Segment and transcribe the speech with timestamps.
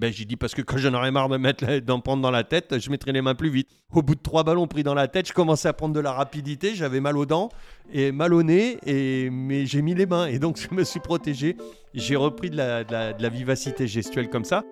[0.00, 2.42] Ben, j'ai dit parce que quand j'en aurais marre de mettre d'en prendre dans la
[2.42, 3.68] tête, je mettrais les mains plus vite.
[3.92, 6.12] Au bout de trois ballons pris dans la tête, je commençais à prendre de la
[6.12, 7.50] rapidité, j'avais mal aux dents
[7.92, 9.28] et mal au nez, et...
[9.28, 11.58] mais j'ai mis les mains et donc je me suis protégé.
[11.92, 14.64] J'ai repris de la, de la vivacité gestuelle comme ça.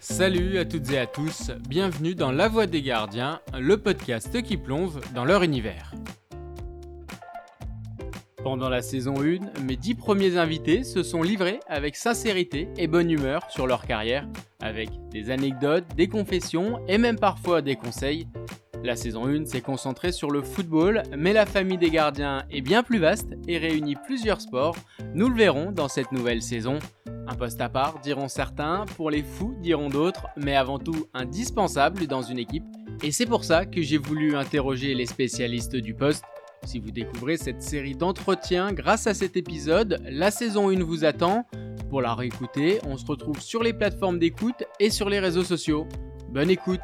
[0.00, 4.56] Salut à toutes et à tous, bienvenue dans La Voix des Gardiens, le podcast qui
[4.56, 5.92] plonge dans leur univers.
[8.44, 13.10] Pendant la saison 1, mes 10 premiers invités se sont livrés avec sincérité et bonne
[13.10, 14.28] humeur sur leur carrière,
[14.60, 18.28] avec des anecdotes, des confessions et même parfois des conseils.
[18.82, 22.82] La saison 1 s'est concentrée sur le football, mais la famille des gardiens est bien
[22.82, 24.76] plus vaste et réunit plusieurs sports.
[25.14, 26.78] Nous le verrons dans cette nouvelle saison.
[27.26, 32.06] Un poste à part, diront certains, pour les fous, diront d'autres, mais avant tout indispensable
[32.06, 32.64] dans une équipe.
[33.02, 36.24] Et c'est pour ça que j'ai voulu interroger les spécialistes du poste
[36.66, 41.46] si vous découvrez cette série d'entretiens grâce à cet épisode, la saison 1 vous attend.
[41.90, 45.86] Pour la réécouter, on se retrouve sur les plateformes d'écoute et sur les réseaux sociaux.
[46.30, 46.80] Bonne écoute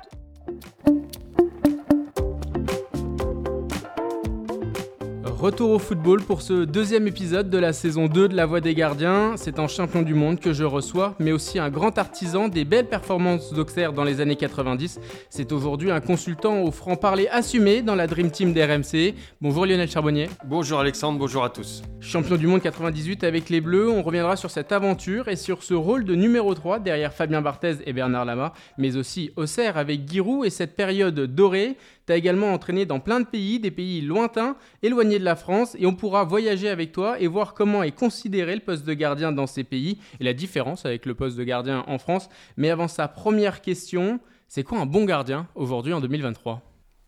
[5.41, 8.75] Retour au football pour ce deuxième épisode de la saison 2 de La Voix des
[8.75, 9.39] Gardiens.
[9.39, 12.91] C'est un champion du monde que je reçois, mais aussi un grand artisan des belles
[12.91, 15.01] performances d'Auxerre dans les années 90.
[15.31, 19.15] C'est aujourd'hui un consultant au franc-parler assumé dans la Dream Team d'RMC.
[19.41, 20.29] Bonjour Lionel Charbonnier.
[20.45, 21.81] Bonjour Alexandre, bonjour à tous.
[22.01, 25.73] Champion du monde 98 avec les Bleus, on reviendra sur cette aventure et sur ce
[25.73, 30.45] rôle de numéro 3 derrière Fabien Barthez et Bernard Lama, mais aussi Auxerre avec Giroud
[30.45, 31.79] et cette période dorée
[32.11, 35.87] tu également entraîné dans plein de pays, des pays lointains, éloignés de la France, et
[35.87, 39.47] on pourra voyager avec toi et voir comment est considéré le poste de gardien dans
[39.47, 42.29] ces pays et la différence avec le poste de gardien en France.
[42.57, 46.63] Mais avant sa première question, c'est quoi un bon gardien aujourd'hui en 2023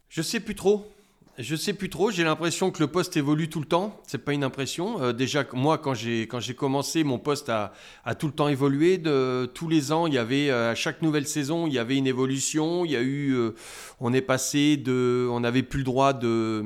[0.08, 0.86] Je sais plus trop.
[1.38, 2.10] Je sais plus trop.
[2.10, 3.98] J'ai l'impression que le poste évolue tout le temps.
[4.06, 5.00] C'est pas une impression.
[5.00, 7.72] Euh, déjà, moi, quand j'ai quand j'ai commencé, mon poste a,
[8.04, 8.98] a, tout le temps évolué.
[8.98, 11.96] De tous les ans, il y avait euh, à chaque nouvelle saison, il y avait
[11.96, 12.84] une évolution.
[12.84, 13.54] Il y a eu, euh,
[13.98, 16.62] on est passé de, on n'avait plus le droit de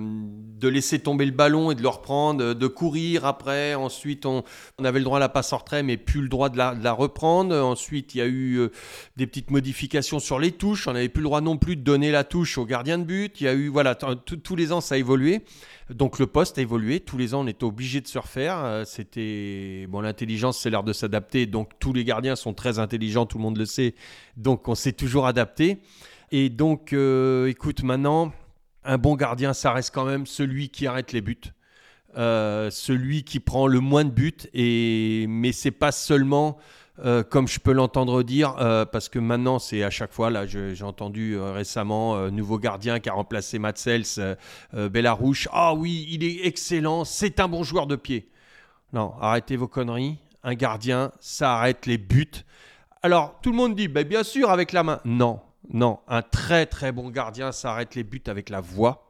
[0.57, 3.75] de laisser tomber le ballon et de le reprendre, de courir après.
[3.75, 4.43] Ensuite, on,
[4.81, 6.93] on avait le droit à la passe en retrait, mais plus le droit de la,
[6.93, 7.55] reprendre.
[7.55, 8.69] Ensuite, il y a eu
[9.17, 10.89] des petites modifications sur les touches.
[10.89, 13.39] On n'avait plus le droit non plus de donner la touche au gardien de but.
[13.41, 15.43] Il y a eu, voilà, tout tous les ans, ça a évolué.
[15.91, 17.01] Donc le poste a évolué.
[17.01, 18.57] Tous les ans, on était obligé de se refaire.
[18.65, 21.45] Euh, c'était bon, l'intelligence, c'est l'art de s'adapter.
[21.45, 23.95] Donc tous les gardiens sont très intelligents, tout le monde le sait.
[24.39, 25.83] Donc on s'est toujours adapté.
[26.33, 28.33] Et donc, euh, écoute, maintenant,
[28.83, 31.53] un bon gardien, ça reste quand même celui qui arrête les buts.
[32.17, 36.57] Euh, celui qui prend le moins de buts et mais c'est pas seulement
[37.05, 40.47] euh, comme je peux l'entendre dire, euh, parce que maintenant c'est à chaque fois, là
[40.47, 44.37] j'ai entendu euh, récemment, nouveau gardien qui a remplacé Matsels,
[44.73, 48.31] Bellarouche, ah oui, il est excellent, c'est un bon joueur de pied.
[48.93, 52.45] Non, arrêtez vos conneries, un gardien, ça arrête les buts.
[53.03, 55.01] Alors tout le monde dit, bah, bien sûr avec la main.
[55.05, 55.41] Non,
[55.71, 59.06] non, un très très bon gardien, ça arrête les buts avec la voix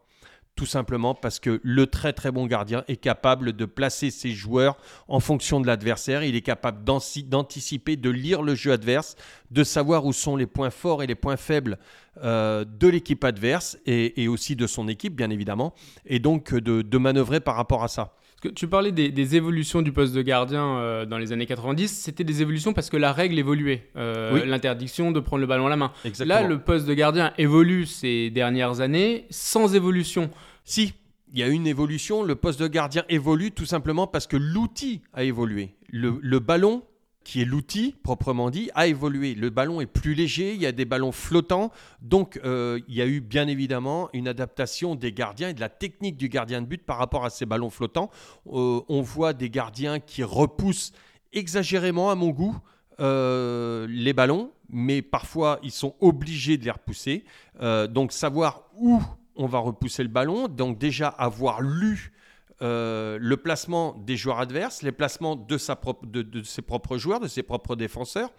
[0.56, 4.77] tout simplement parce que le très très bon gardien est capable de placer ses joueurs
[5.06, 9.17] en fonction de l'adversaire, il est capable d'anticiper, de lire le jeu adverse,
[9.50, 11.78] de savoir où sont les points forts et les points faibles
[12.25, 15.75] euh, de l'équipe adverse et, aussi de son équipe bien évidemment,
[16.06, 18.15] et donc de, de manœuvrer par rapport à ça
[18.54, 22.42] tu parlais des, évolutions du poste de gardien euh, dans les années 90, c'était des
[22.42, 23.88] évolutions parce que la règle évoluait.
[23.97, 25.92] Euh, l'interdiction de prendre le ballon à la main.
[26.24, 30.30] Là, le poste de gardien évolue ces dernières années sans évolution.
[30.64, 30.94] Si,
[31.32, 32.22] il y a une évolution.
[32.22, 35.75] Le poste de gardien évolue tout simplement parce que l'outil a évolué.
[35.91, 36.82] le ballon
[37.26, 39.34] qui est l'outil proprement dit, a évolué.
[39.34, 43.03] Le ballon est plus léger, il y a des ballons flottants, donc euh, il y
[43.03, 46.66] a eu bien évidemment une adaptation des gardiens et de la technique du gardien de
[46.66, 48.10] but par rapport à ces ballons flottants.
[48.47, 50.92] Euh, on voit des gardiens qui repoussent
[51.32, 52.56] exagérément à mon goût.
[53.00, 57.25] Euh, les ballons, mais parfois ils sont obligés de les repousser.
[57.91, 59.03] donc savoir où
[59.34, 62.12] on va repousser le ballon, donc déjà avoir lu
[62.62, 67.77] euh, le placement des joueurs adverses, les placements de, ses propres joueurs, de ses propres
[67.77, 68.31] défenseurs,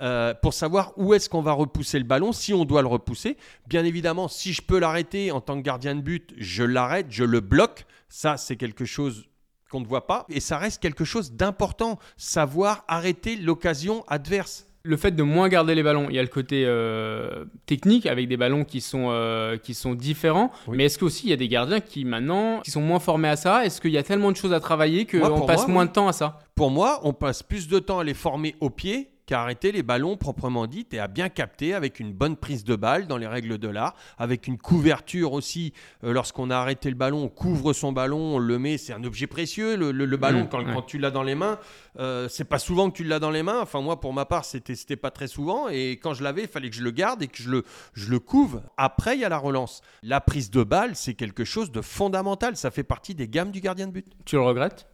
[0.00, 3.36] euh, pour savoir où est-ce qu'on va repousser le ballon, si on doit le repousser.
[3.66, 7.24] Bien évidemment, si je peux l'arrêter en tant que gardien de but, je l'arrête, je
[7.24, 7.86] le bloque.
[8.08, 9.26] Ça, c'est quelque chose
[9.70, 10.26] qu'on ne voit pas.
[10.28, 15.74] Et ça reste quelque chose d'important, savoir arrêter l'occasion adverse le fait de moins garder
[15.74, 19.56] les ballons, il y a le côté euh, technique avec des ballons qui sont, euh,
[19.56, 20.50] qui sont différents.
[20.68, 23.36] Mais est-ce qu'aussi il y a des gardiens qui maintenant qui sont moins formés à
[23.36, 23.64] ça?
[23.64, 26.12] Est-ce qu'il y a tellement de choses à travailler qu'on passe moins de temps à
[26.12, 26.38] ça?
[26.54, 29.72] Pour moi, on passe plus de temps à les former au pied qui a arrêté
[29.72, 33.16] les ballons proprement dit et a bien capté avec une bonne prise de balle dans
[33.16, 35.72] les règles de l'art, avec une couverture aussi.
[36.04, 38.78] Euh, lorsqu'on a arrêté le ballon, on couvre son ballon, on le met.
[38.78, 41.58] C'est un objet précieux, le, ballon, mmh, quand, tu l'as dans les mains.
[41.98, 43.60] Euh, c'est pas souvent que tu l'as dans les mains.
[43.60, 45.68] Enfin, moi, pour ma part, c'était, c'était pas très souvent.
[45.68, 47.64] Et quand je l'avais, il fallait que je le garde et que je le,
[47.94, 48.62] je le couvre.
[48.76, 49.82] Après, il y a la relance.
[50.02, 52.56] La prise de balle, c'est quelque chose de fondamental.
[52.56, 54.06] Ça fait partie des gammes du gardien de but.
[54.24, 54.86] Tu le regrettes?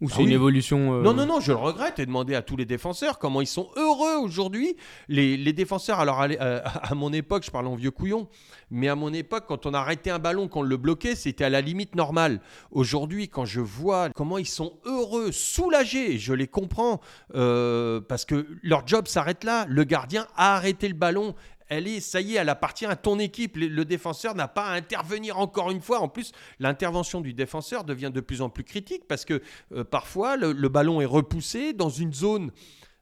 [0.00, 2.42] Ou ah c'est une évolution euh, Non, non, non, je le regrette et demander à
[2.42, 4.76] tous les défenseurs comment ils sont heureux aujourd'hui.
[5.08, 8.28] Les, les, défenseurs, alors à, euh, à, mon époque, je parle en vieux couillon,
[8.70, 11.60] mais à mon époque, quand on arrêtait un ballon, qu'on le bloquait, c'était à la
[11.60, 12.40] limite normale.
[12.70, 17.00] Aujourd'hui, quand je vois comment ils sont heureux, soulagés, je les comprends,
[17.34, 19.66] euh, parce que leur job s'arrête là.
[19.68, 21.34] Le gardien a arrêté le ballon
[21.68, 23.56] elle est, ça y est, elle appartient à ton équipe.
[23.56, 26.00] Le, défenseur n'a pas à intervenir encore une fois.
[26.00, 29.42] En plus, l'intervention du défenseur devient de plus en plus critique parce que
[29.72, 32.50] euh, parfois le, ballon est repoussé dans une zone.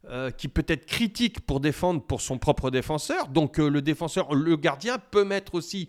[0.09, 3.27] Euh, qui peut être critique pour défendre pour son propre défenseur.
[3.27, 5.89] Donc euh, le défenseur, le gardien peut mettre aussi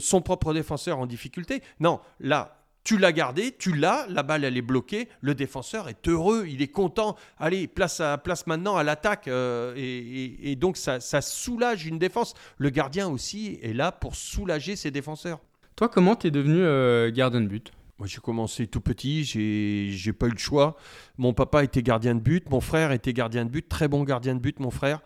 [0.00, 1.62] son propre défenseur en difficulté.
[1.80, 6.06] Non, là, tu l'as gardé, tu l'as, la balle elle est bloquée, le défenseur est
[6.06, 7.16] heureux, il est content.
[7.38, 9.26] Allez, place, à, place maintenant à l'attaque.
[9.26, 12.34] Euh, et, donc ça, soulage une défense.
[12.58, 15.40] Le gardien aussi est là pour soulager ses défenseurs.
[15.76, 20.12] Toi, comment tu es devenu euh, gardien de but moi, j'ai commencé tout petit, j'ai
[20.12, 20.76] pas eu le choix.
[21.16, 24.34] Mon papa était gardien de but, mon frère était gardien de but, très bon gardien
[24.34, 25.00] de but, mon frère.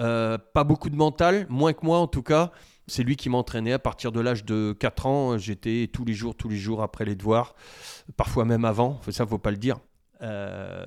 [0.00, 2.50] Euh, pas beaucoup de mental, moins que moi en tout cas.
[2.88, 5.38] C'est lui qui m'entraînait à partir de l'âge de 4 ans.
[5.38, 7.54] J'étais tous les jours, tous les jours après les devoirs,
[8.16, 9.00] parfois même avant.
[9.08, 9.78] Ça, faut pas le dire.
[10.22, 10.86] Euh,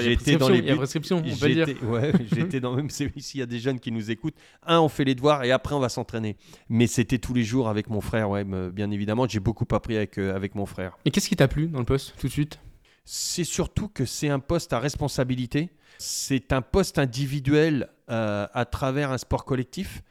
[0.00, 1.68] j'étais dans les Il y a prescription, on peut dire.
[1.84, 4.34] Ouais, j'étais dans même s'il y a des jeunes qui nous écoutent.
[4.66, 6.36] Un, on fait les devoirs et après on va s'entraîner.
[6.68, 9.26] Mais c'était tous les jours avec mon frère, ouais, bien évidemment.
[9.28, 10.96] J'ai beaucoup appris avec euh, avec mon frère.
[11.04, 12.58] Et qu'est-ce qui t'a plu dans le poste tout de suite?
[13.04, 15.70] C'est surtout que c'est un poste à responsabilité.
[15.98, 20.02] C'est un poste individuel euh, à travers un sport collectif.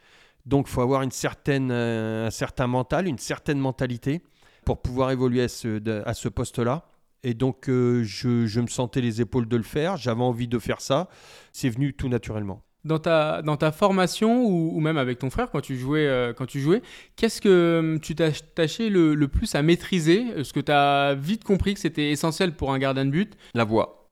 [0.46, 4.22] Donc, il faut avoir une certaine, euh, un certain mental, une certaine mentalité
[4.64, 6.84] pour pouvoir évoluer à ce, à ce poste-là.
[7.24, 9.96] Et donc, euh, je, je, me sentais les épaules de le faire.
[9.96, 11.08] J'avais envie de faire ça.
[11.52, 12.62] C'est venu tout naturellement.
[12.84, 16.46] Dans ta, dans ta formation ou, même avec ton frère quand tu jouais, euh, quand
[16.46, 16.82] tu jouais
[17.14, 20.26] qu'est-ce que tu t'attachais le, le plus à maîtriser?
[20.36, 23.36] Est-ce que tu as vite compris que c'était essentiel pour un gardien de but?
[23.54, 24.10] La voix.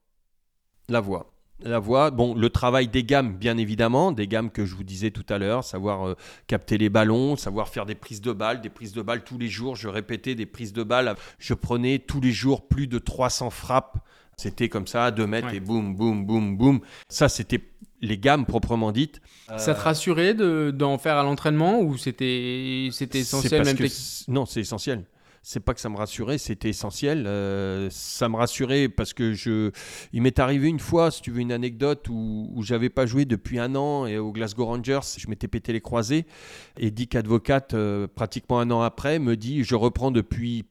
[0.89, 1.30] La voix
[1.63, 2.11] la voix.
[2.11, 5.39] Bon, le travail des gammes, bien évidemment, des gammes que je vous disais tout à
[5.39, 6.17] l'heure, savoir euh,
[6.47, 9.49] capter les ballons, savoir faire des prises de balles, des prises de balles tous les
[9.49, 9.77] jours.
[9.77, 11.15] Je répétais des prises de balles.
[11.39, 13.99] Je prenais tous les jours plus de 300 frappes.
[14.37, 16.81] C'était comme ça, à 2 mètres et boum, boum, boum, boum.
[17.09, 17.61] Ça, c'était
[18.01, 19.21] les gammes proprement dites.
[19.59, 23.77] Ça te rassurait d'en faire à l'entraînement ou c'était essentiel même
[24.29, 25.05] Non, c'est essentiel
[25.43, 27.27] c'est pas que ça me rassurait, c'était essentiel.
[27.27, 29.71] Euh, ça me rassurait parce que je,
[30.13, 33.25] il m'est arrivé une fois, si tu veux une anecdote, où, où j'avais pas joué
[33.25, 36.27] depuis un an et au Glasgow Rangers, je m'étais pété les croisés
[36.79, 40.65] et Dick Advocat, euh, pratiquement un an après, me dit je reprends depuis.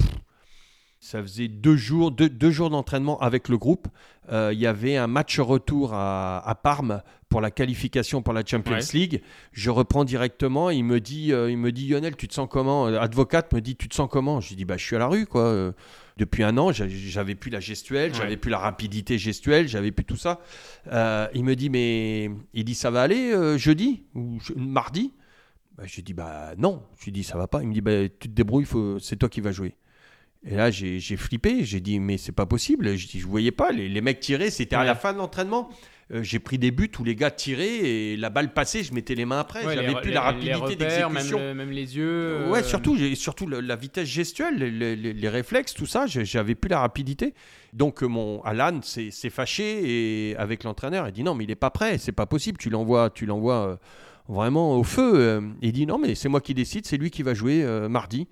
[0.99, 3.87] Ça faisait deux jours, deux, jours d'entraînement avec le groupe.
[4.31, 8.43] Euh, il y avait un match retour à, à Parme pour la qualification pour la
[8.45, 9.21] Champions League.
[9.53, 10.69] Je reprends directement.
[10.69, 12.87] Il me dit, euh, il me dit, Lionel, tu te sens comment?
[12.87, 14.41] Advocate me dit, tu te sens comment?
[14.41, 15.43] Je lui dis, bah, je suis à la rue, quoi.
[15.43, 15.71] Euh,
[16.17, 20.17] depuis un an, j'avais plus la gestuelle, j'avais plus la rapidité gestuelle, j'avais plus tout
[20.17, 20.41] ça.
[21.33, 25.13] il me dit, mais il dit, ça va aller jeudi ou mardi?
[25.77, 26.83] Bah, Je lui dis, bah non.
[26.99, 27.61] Je lui dis, ça va pas.
[27.61, 28.67] Il me dit, bah, tu te débrouilles,
[28.99, 29.75] c'est toi qui vas jouer.
[30.45, 31.63] Et là, j'ai flippé.
[31.63, 32.95] J'ai dit, mais c'est pas possible.
[32.95, 33.71] Je dis, je voyais pas.
[33.71, 35.69] Les, les mecs tiraient, c'était à la fin de l'entraînement.
[36.11, 39.13] Euh, j'ai pris des buts où les gars tiraient et la balle passait, je mettais
[39.13, 39.61] les mains après.
[39.63, 41.39] J'avais plus la rapidité d'exécution.
[41.39, 42.47] Même, même, les yeux.
[42.49, 47.35] Ouais, euh, surtout, surtout la vitesse gestuelle, les, réflexes, tout ça, j'avais plus la rapidité.
[47.73, 51.55] Donc euh, mon Alan s'est fâché et avec l'entraîneur, il dit non, mais il est
[51.55, 53.79] pas prêt, c'est pas possible, tu l'envoies, tu l'envoies
[54.27, 55.43] vraiment au feu.
[55.61, 58.27] Il dit non, mais c'est moi qui décide, c'est lui qui va jouer mardi.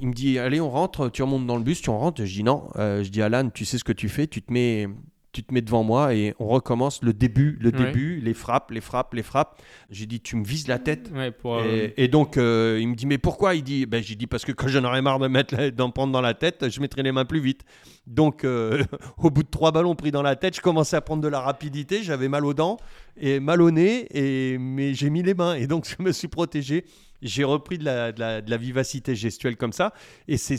[0.00, 2.24] Il me dit allez on rentre, tu remontes dans le bus, tu en rentres.
[2.24, 4.88] Je dis non, je dis Alan, tu sais ce que tu fais, tu te mets
[5.34, 8.80] tu te mets devant moi et on recommence le début, le début, les frappes, les
[8.80, 9.60] frappes, les frappes.
[9.90, 11.10] J'ai dit, tu me vises la tête.
[11.44, 13.56] Euh, et, donc, euh, il me dit, mais pourquoi?
[13.56, 16.12] Il dit, ben, j'ai dit, parce que quand j'en aurais marre de mettre, d'en prendre
[16.12, 17.62] dans la tête, je mettrai les mains plus vite.
[18.06, 18.84] Donc, euh,
[19.18, 21.40] au bout de trois ballons pris dans la tête, je commençais à prendre de la
[21.40, 22.76] rapidité, j'avais mal aux dents
[23.16, 26.28] et mal au nez, et, mais j'ai mis les mains et donc je me suis
[26.28, 26.84] protégé
[27.24, 29.92] j'ai repris de la, de, la, vivacité gestuelle comme ça.
[30.28, 30.56] Et c'est,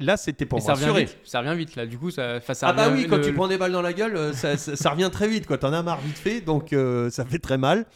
[0.00, 1.86] là, c'était pour ça Revient vite, ça revient vite, là.
[1.86, 4.16] Du coup, ça, ça Ah, bah oui, quand tu prends des balles dans la gueule,
[4.16, 5.46] euh, ça, ça, revient très vite.
[5.46, 7.86] Quand t'en as marre vite fait, donc euh, ça fait très mal.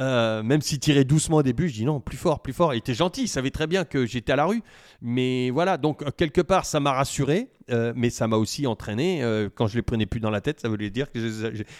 [0.00, 2.74] Euh, même s'il tirait doucement au début, je dis non, plus fort, plus fort.
[2.74, 4.62] Il était gentil, il savait très bien que j'étais à la rue.
[5.00, 7.50] Mais voilà, donc quelque part, ça m'a rassuré,
[7.94, 9.22] mais ça m'a aussi entraîné.
[9.54, 11.20] quand je les prenais plus dans la tête, ça voulait dire que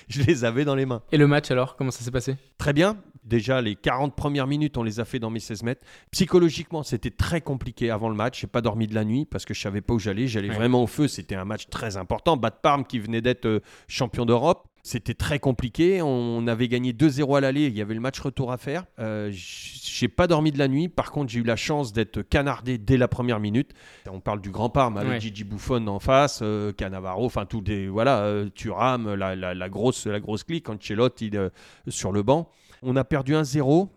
[0.09, 1.03] je les avais dans les mains.
[1.11, 2.37] Et le match alors, comment ça s'est passé?
[2.59, 2.99] Très bien.
[3.25, 5.87] Déjà, les 40 premières minutes, on les a fait dans mes 16 mètres.
[6.11, 8.41] Psychologiquement, c'était très compliqué avant le match.
[8.41, 10.27] J'ai pas dormi de la nuit parce que je savais pas où j'allais.
[10.27, 11.09] J'allais vraiment au feu.
[11.09, 12.37] C'était un match très important.
[12.37, 14.67] Bad Parme qui venait d'être euh, champion d'Europe.
[14.85, 16.03] C'était très compliqué.
[16.03, 17.67] On avait gagné 2-0 à l'aller.
[17.67, 18.85] Il y avait le match retour à faire.
[18.99, 20.89] Euh, j'ai pas dormi de la nuit.
[20.89, 23.73] Par contre, j'ai eu la chance d'être canardé dès la première minute.
[24.11, 27.87] On parle du Grand Parme avec Gigi Buffon en face, euh, Cannavaro, enfin tout des
[27.87, 31.51] voilà, euh, Thuram, la, la, grosse la grosse clique, Ancelotti euh,
[31.89, 32.51] sur le banc.
[32.83, 33.89] On a perdu 1-0.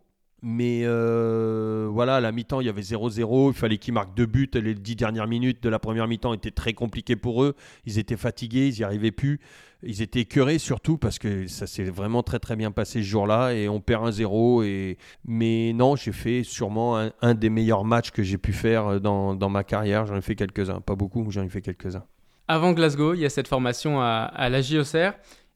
[0.48, 3.48] Mais euh, voilà, à la mi-temps, il y avait 0-0.
[3.48, 4.50] Il fallait qu'ils marquent deux buts.
[4.54, 7.56] Les dix dernières minutes de la première mi-temps étaient très compliquées pour eux.
[7.86, 9.40] Ils étaient fatigués, ils n'y arrivaient plus.
[9.82, 13.54] Ils étaient écœurés surtout parce que ça s'est vraiment très très bien passé ce jour-là
[13.54, 14.64] et on perd 1-0.
[14.66, 15.00] Et...
[15.26, 19.50] Mais non, j'ai fait sûrement un, des meilleurs matchs que j'ai pu faire dans, dans
[19.50, 20.06] ma carrière.
[20.06, 22.04] J'en ai fait quelques-uns, pas beaucoup, mais j'en ai fait quelques-uns.
[22.48, 25.14] Avant Glasgow, il y a cette formation à, à la JOCR.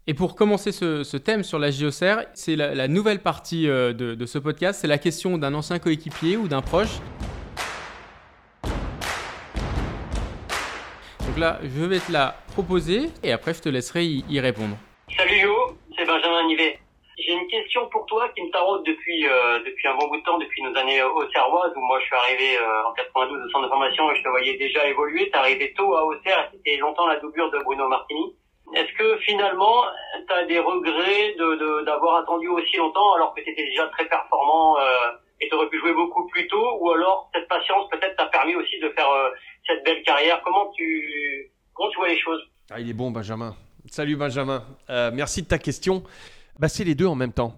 [0.09, 4.39] Et pour commencer ce, thème sur la JOCR, c'est la, nouvelle partie euh, de, ce
[4.39, 6.97] podcast, c'est la question d'un ancien coéquipier ou d'un proche.
[11.27, 14.77] Donc là, je vais te la proposer et après je te laisserai y, répondre.
[15.15, 16.79] Salut Jo, c'est Benjamin Nivet.
[17.19, 20.23] J'ai une question pour toi qui me taraude depuis euh, depuis un bon bout de
[20.23, 23.65] temps, depuis nos années auxerroises où moi je suis arrivé euh, en 92 au centre
[23.65, 25.29] de formation et je te voyais déjà évoluer.
[25.29, 28.33] T'es arrivé tôt à Auxerre, c'était longtemps la doublure de Bruno Martini.
[28.75, 29.83] Est-ce que finalement,
[30.27, 31.35] tu as des regrets
[31.85, 34.81] d'avoir de, attendu aussi longtemps alors que tu étais déjà très performant euh,
[35.41, 38.55] et tu aurais pu jouer beaucoup plus tôt Ou alors cette patience peut-être t'a permis
[38.55, 39.29] aussi de faire euh,
[39.65, 40.41] cette belle carrière?
[40.43, 42.41] Comment tu, comment tu vois les choses?
[42.69, 43.55] Ah, Il est bon Benjamin.
[43.89, 44.63] Salut Benjamin.
[44.89, 46.03] Euh, merci de ta question.
[46.59, 47.53] Bah, C'est les deux en même temps.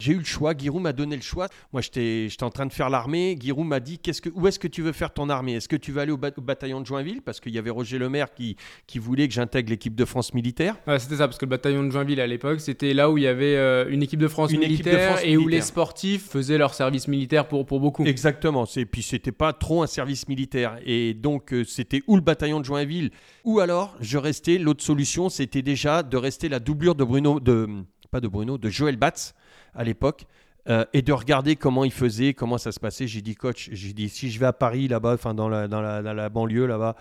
[0.00, 1.48] J'ai eu le choix, Giroud m'a donné le choix.
[1.74, 3.36] Moi, j'étais en train de faire l'armée.
[3.38, 5.52] Giroud m'a dit qu'est-ce que, où est-ce que tu veux faire ton armée?
[5.52, 7.20] Est-ce que tu veux aller au, bataillon de Joinville?
[7.20, 10.76] Parce qu'il y avait Roger Lemaire qui, qui voulait que j'intègre l'équipe de France militaire.
[10.98, 13.26] c'était ça, parce que le bataillon de Joinville à l'époque, c'était là où il y
[13.26, 17.46] avait euh, une équipe de France militaire et où les sportifs faisaient leur service militaire
[17.46, 18.06] pour, pour beaucoup.
[18.06, 18.64] Exactement.
[18.76, 20.78] Et puis, c'était pas trop un service militaire.
[20.86, 23.10] Et donc, euh, c'était ou le bataillon de Joinville,
[23.44, 24.56] ou alors je restais.
[24.56, 27.38] L'autre solution, c'était déjà de rester la doublure de Bruno.
[27.38, 27.68] De,
[28.10, 29.34] pas de Bruno, de Joël Batz
[29.74, 30.26] à l'époque.
[30.68, 33.06] Euh, et de regarder comment il faisait, comment ça se passait.
[33.06, 35.80] J'ai dit, coach, j'ai dit, si je vais à Paris, là-bas, enfin dans la, dans,
[35.80, 36.96] la, banlieue, là-bas,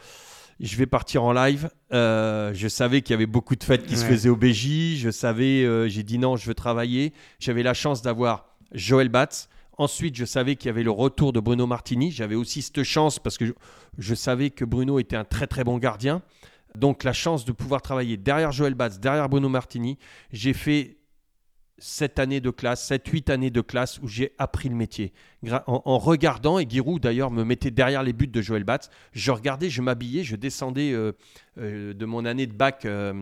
[0.60, 1.70] je vais partir en live.
[1.94, 4.98] Euh, je savais qu'il y avait beaucoup de fêtes qui se faisaient au BJ.
[4.98, 7.14] Je savais, euh, j'ai dit non, je veux travailler.
[7.40, 9.50] J'avais la chance d'avoir Joël Batz.
[9.78, 12.12] Ensuite, je savais qu'il y avait le retour de Bruno Martini.
[12.12, 13.54] J'avais aussi cette chance parce que je,
[13.98, 16.22] je, savais que Bruno était un très très bon gardien.
[16.78, 19.98] Donc la chance de pouvoir travailler derrière Joël Batz, derrière Bruno Martini.
[20.32, 20.99] J'ai fait
[21.80, 25.14] cette année de classe, 7 huit années de classe où j'ai appris le métier.
[25.68, 29.70] En, regardant, et Giroud d'ailleurs me mettait derrière les buts de Joël Batz, je regardais,
[29.70, 31.14] je m'habillais, je descendais euh,
[31.58, 33.14] euh, de mon année de bac, euh,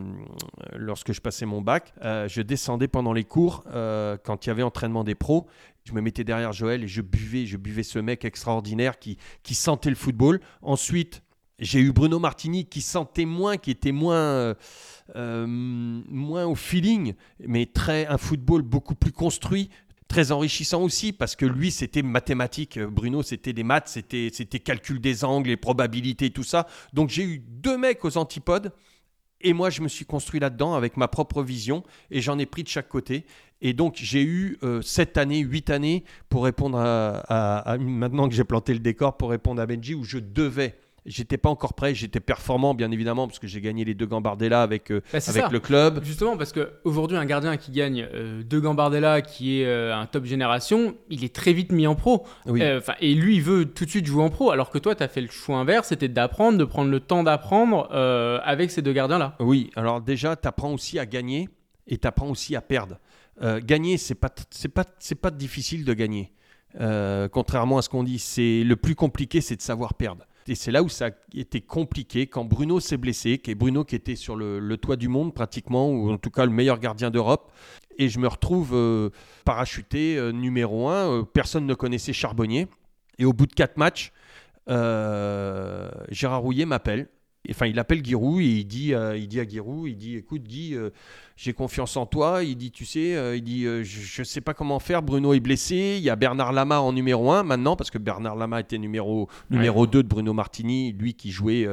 [0.76, 3.64] lorsque je passais mon bac, je descendais pendant les cours,
[4.24, 5.48] quand il y avait entraînement des pros,
[5.86, 9.56] je me mettais derrière Joël et je buvais, je buvais ce mec extraordinaire qui, qui
[9.56, 10.42] sentait le football.
[10.62, 11.22] Ensuite,
[11.60, 14.54] j'ai eu Bruno Martini qui sentait moins, qui était moins, euh,
[15.16, 17.14] euh, moins au feeling,
[17.46, 19.70] mais très un football beaucoup plus construit,
[20.08, 25.02] très enrichissant aussi parce que lui c'était mathématique, Bruno c'était des maths, c'était c'était calcul
[25.02, 26.68] des angles, les probabilités, tout ça.
[26.94, 28.72] Donc j'ai eu deux mecs aux antipodes.
[29.40, 32.64] Et moi, je me suis construit là-dedans avec ma propre vision et j'en ai pris
[32.64, 33.28] de chaque côté.
[33.62, 34.82] Et donc, j'ai eu euh,
[35.16, 39.68] années, huit années pour répondre à, Maintenant que j'ai planté le décor, pour répondre à
[39.68, 40.76] Benji, où je devais
[41.08, 44.62] J'étais pas encore prêt, j'étais performant bien évidemment parce que j'ai gagné les deux Gambardella
[44.62, 46.04] avec, euh, bah, avec le club.
[46.04, 50.26] Justement parce qu'aujourd'hui un gardien qui gagne euh, deux Gambardella qui est euh, un top
[50.26, 52.28] génération, il est très vite mis en pro.
[52.46, 52.62] Oui.
[53.00, 55.08] et lui il veut tout de suite jouer en pro alors que toi tu as
[55.08, 57.90] fait le choix inverse, c'était d'apprendre, de prendre le temps d'apprendre
[58.44, 59.38] avec ces deux gardiens là.
[59.40, 61.48] Oui, alors déjà tu apprends aussi à gagner
[61.88, 63.00] et tu apprends aussi à perdre.
[63.64, 66.34] gagner c'est pas c'est pas c'est pas difficile de gagner.
[67.32, 70.26] contrairement à ce qu'on dit, c'est le plus compliqué c'est de savoir perdre.
[70.48, 73.84] Et c'est là où ça a été compliqué quand Bruno s'est blessé, qui est Bruno
[73.84, 77.12] qui était sur le, toit du monde pratiquement, ou en tout cas le meilleur gardien
[77.12, 77.52] d'Europe.
[77.98, 79.10] Et je me retrouve euh,
[79.44, 81.12] parachuté euh, numéro un.
[81.12, 82.68] Euh, personne ne connaissait Charbonnier.
[83.18, 84.12] Et au bout de quatre matchs,
[84.68, 87.08] Gérard Rouillet m'appelle
[87.50, 90.76] enfin, il appelle Giroud et il dit, il dit à Giroud, il dit, écoute Guy,
[90.76, 90.90] euh,
[91.36, 92.44] j'ai confiance en toi.
[92.44, 95.02] Il dit, tu sais, euh, il dit, euh, je ne sais pas comment faire.
[95.02, 95.96] Bruno est blessé.
[95.98, 99.30] Il y a Bernard Lama en numéro 1 maintenant parce que Bernard Lama était numéro
[99.50, 101.68] numéro 2 de Bruno Martini, lui qui jouait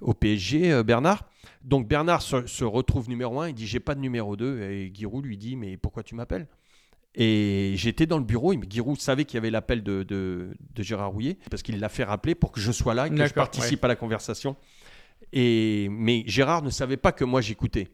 [0.00, 1.24] au PSG, Bernard.
[1.64, 3.48] Donc Bernard se, retrouve numéro 1.
[3.48, 6.46] Il dit, j'ai pas de numéro 2 et Giroud lui dit, mais pourquoi tu m'appelles?
[7.18, 11.12] Et j'étais dans le bureau, et Giroud savait qu'il y avait l'appel de, de, Gérard
[11.12, 13.88] Rouillet, parce qu'il l'a fait rappeler pour que je sois là, que je participe à
[13.88, 14.54] la conversation.
[15.32, 17.88] Mais Gérard ne savait pas que moi j'écoutais.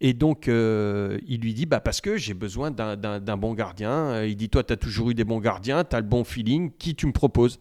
[0.00, 4.24] Et donc, euh, il lui dit, bah, parce que j'ai besoin d'un bon gardien.
[4.24, 6.70] Il dit, toi, tu as toujours eu des bons gardiens, tu as le bon feeling,
[6.78, 7.58] qui tu me proposes?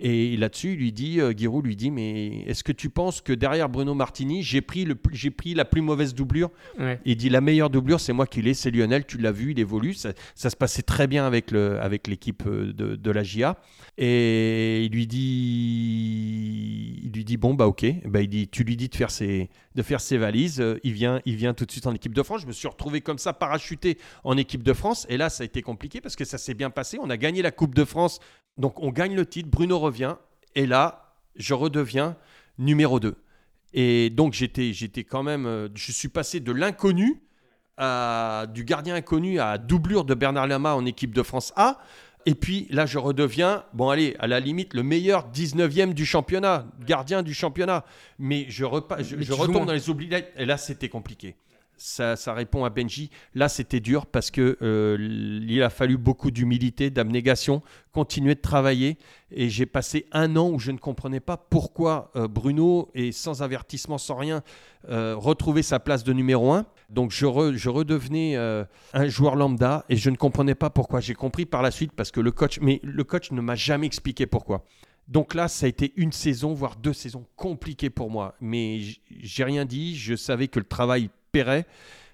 [0.00, 3.68] Et là-dessus, lui dit, euh, Giroud lui dit, mais est-ce que tu penses que derrière
[3.68, 6.50] Bruno Martini, j'ai pris, le, j'ai pris la plus mauvaise doublure
[7.04, 9.60] Il dit, la meilleure doublure, c'est moi qui l'ai, c'est Lionel, tu l'as vu, il
[9.60, 13.22] évolue, ça, ça, se passait très bien avec, le, avec l'équipe euh, de, de la
[13.22, 13.56] GIA.
[13.96, 18.76] Et il lui dit, il lui dit bon bah ok, bah, il dit, tu lui
[18.76, 20.60] dis de faire ses, de faire ses valises.
[20.60, 22.42] Euh, il vient, il vient tout de suite en équipe de France.
[22.42, 25.06] Je me suis retrouvé comme ça parachuté en équipe de France.
[25.08, 26.98] Et là, ça a été compliqué parce que ça s'est bien passé.
[27.00, 28.18] On a gagné la Coupe de France,
[28.58, 29.48] donc on gagne le titre.
[29.48, 30.16] Bruno revient
[30.54, 32.16] et là, je redeviens
[32.58, 33.16] numéro 2.
[33.72, 37.20] Et donc j'étais, j'étais quand même, euh, je suis passé de l'inconnu
[37.76, 41.78] à du gardien inconnu à doublure de Bernard Lama en équipe de France A.
[42.26, 46.66] Et puis là, je redeviens, bon allez, à la limite, le meilleur 19e du championnat,
[46.86, 47.84] gardien du championnat.
[48.18, 48.64] Mais je,
[49.00, 51.36] je, retourne dans les oubliettes, et là, c'était compliqué.
[51.76, 53.10] Ça, répond à Benji.
[53.34, 54.96] Là, c'était dur parce que euh,
[55.46, 57.62] il a fallu beaucoup d'humilité, d'abnégation,
[57.92, 58.96] continuer de travailler.
[59.30, 63.42] Et j'ai passé un an où je ne comprenais pas pourquoi euh, Bruno, et sans
[63.42, 64.42] avertissement, sans rien,
[64.88, 66.66] euh, retrouvait sa place de numéro 1.
[66.90, 71.00] Donc je, redevenais euh, un joueur lambda et je ne comprenais pas pourquoi.
[71.00, 73.86] J'ai compris par la suite parce que le coach, mais le coach ne m'a jamais
[73.86, 74.64] expliqué pourquoi.
[75.08, 78.34] Donc là, ça a été une saison, voire deux saisons compliquées pour moi.
[78.40, 78.80] Mais
[79.20, 79.96] j'ai rien dit.
[79.96, 81.66] Je savais que le travail paierait.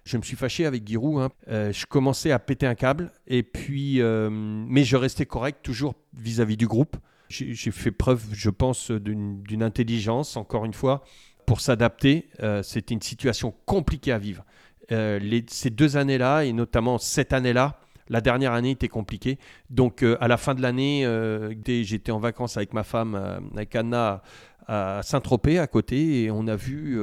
[0.05, 1.21] Je me suis fâché avec Giroud.
[1.21, 1.31] Hein.
[1.49, 3.13] Euh, je commençais à péter un câble.
[3.27, 6.97] Et puis, euh, mais je restais correct toujours vis-à-vis du groupe.
[7.29, 11.05] J'ai fait preuve, je pense, d'une intelligence, encore une fois,
[11.47, 12.29] pour s'adapter.
[12.65, 14.45] C'était une situation compliquée à vivre.
[14.93, 19.39] Euh, ces deux années-là, et notamment cette année-là, la dernière année était compliquée.
[19.69, 23.15] Donc euh, à la fin de l'année, euh, j'étais en vacances avec ma femme,
[23.55, 24.23] avec Anna,
[24.67, 26.99] à Saint-Tropez à côté, et on a vu,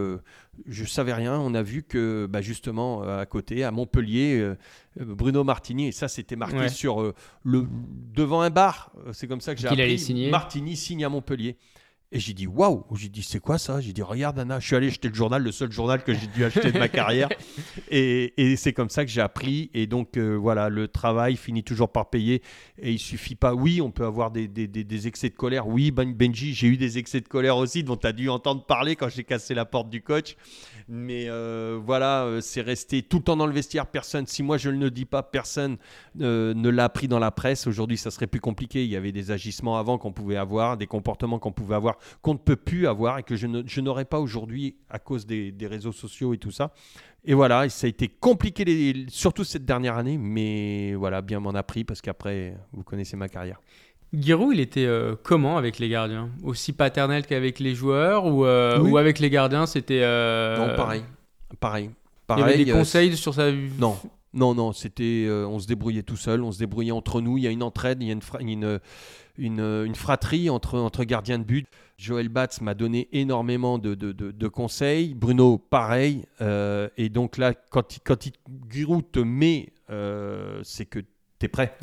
[0.66, 4.54] je savais rien, on a vu que bah, justement à côté, à Montpellier,
[5.00, 7.68] Bruno Martini, et ça c'était marqué sur le
[8.14, 10.30] devant un bar, c'est comme ça que j'ai appris.
[10.30, 11.58] Martini signe à Montpellier.
[12.14, 13.82] Et j'ai dit waouh J'ai dit c'est quoi ça?
[13.82, 16.28] J'ai dit regarde Anna, je suis allé acheter le journal, le seul journal que j'ai
[16.28, 17.28] dû acheter de ma carrière.
[17.90, 19.70] Et, et c'est comme ça que j'ai appris.
[19.74, 22.42] Et donc euh, voilà, le travail finit toujours par payer.
[22.80, 23.53] Et il suffit pas.
[23.53, 25.68] Oui, on peut avoir des, des, des, excès de colère.
[25.68, 28.66] Oui, ben, Benji, j'ai eu des excès de colère aussi dont tu as dû entendre
[28.66, 30.36] parler quand j'ai cassé la porte du coach.
[30.88, 33.86] Mais euh, voilà, euh, c'est resté tout le temps dans le vestiaire.
[33.86, 35.77] Personne, si moi je ne le dis pas, personne
[36.16, 37.68] ne l'a appris dans la presse.
[37.68, 38.84] Aujourd'hui, ça serait plus compliqué.
[38.84, 42.33] Il y avait des agissements avant qu'on pouvait avoir, des comportements qu'on pouvait avoir qu'on
[42.33, 46.33] ne peut plus avoir et que je n'aurais pas aujourd'hui à cause des, réseaux sociaux
[46.33, 46.72] et tout ça.
[47.25, 51.64] Et voilà, ça a été compliqué, surtout cette dernière année, mais voilà, bien m'en a
[51.64, 53.60] pris parce qu'après, vous connaissez ma carrière.
[54.14, 56.29] Giroud, il était euh, comment avec les gardiens?
[56.44, 60.01] Aussi paternel qu'avec les joueurs ou, euh, ou avec les gardiens, c'était...
[60.01, 61.03] Euh, non, pareil.
[61.60, 61.90] Pareil.
[62.25, 62.44] pareil.
[62.44, 63.51] Il y avait des conseils sur sa...
[63.51, 63.98] Non,
[64.33, 65.27] non, non, c'était...
[65.29, 68.01] on se débrouillait tout seul, on se débrouillait entre nous, il y a une entraide,
[68.01, 68.79] il y a une, une,
[69.38, 71.68] une fratrie entre, entre gardiens de but.
[71.98, 75.16] Joël Batz m'a donné énormément de, de, conseils.
[75.16, 76.26] Bruno, pareil.
[76.42, 78.34] Euh, et donc là, quand, quand il,
[78.70, 81.76] Giroud te met, euh, c'est que tu es prêt.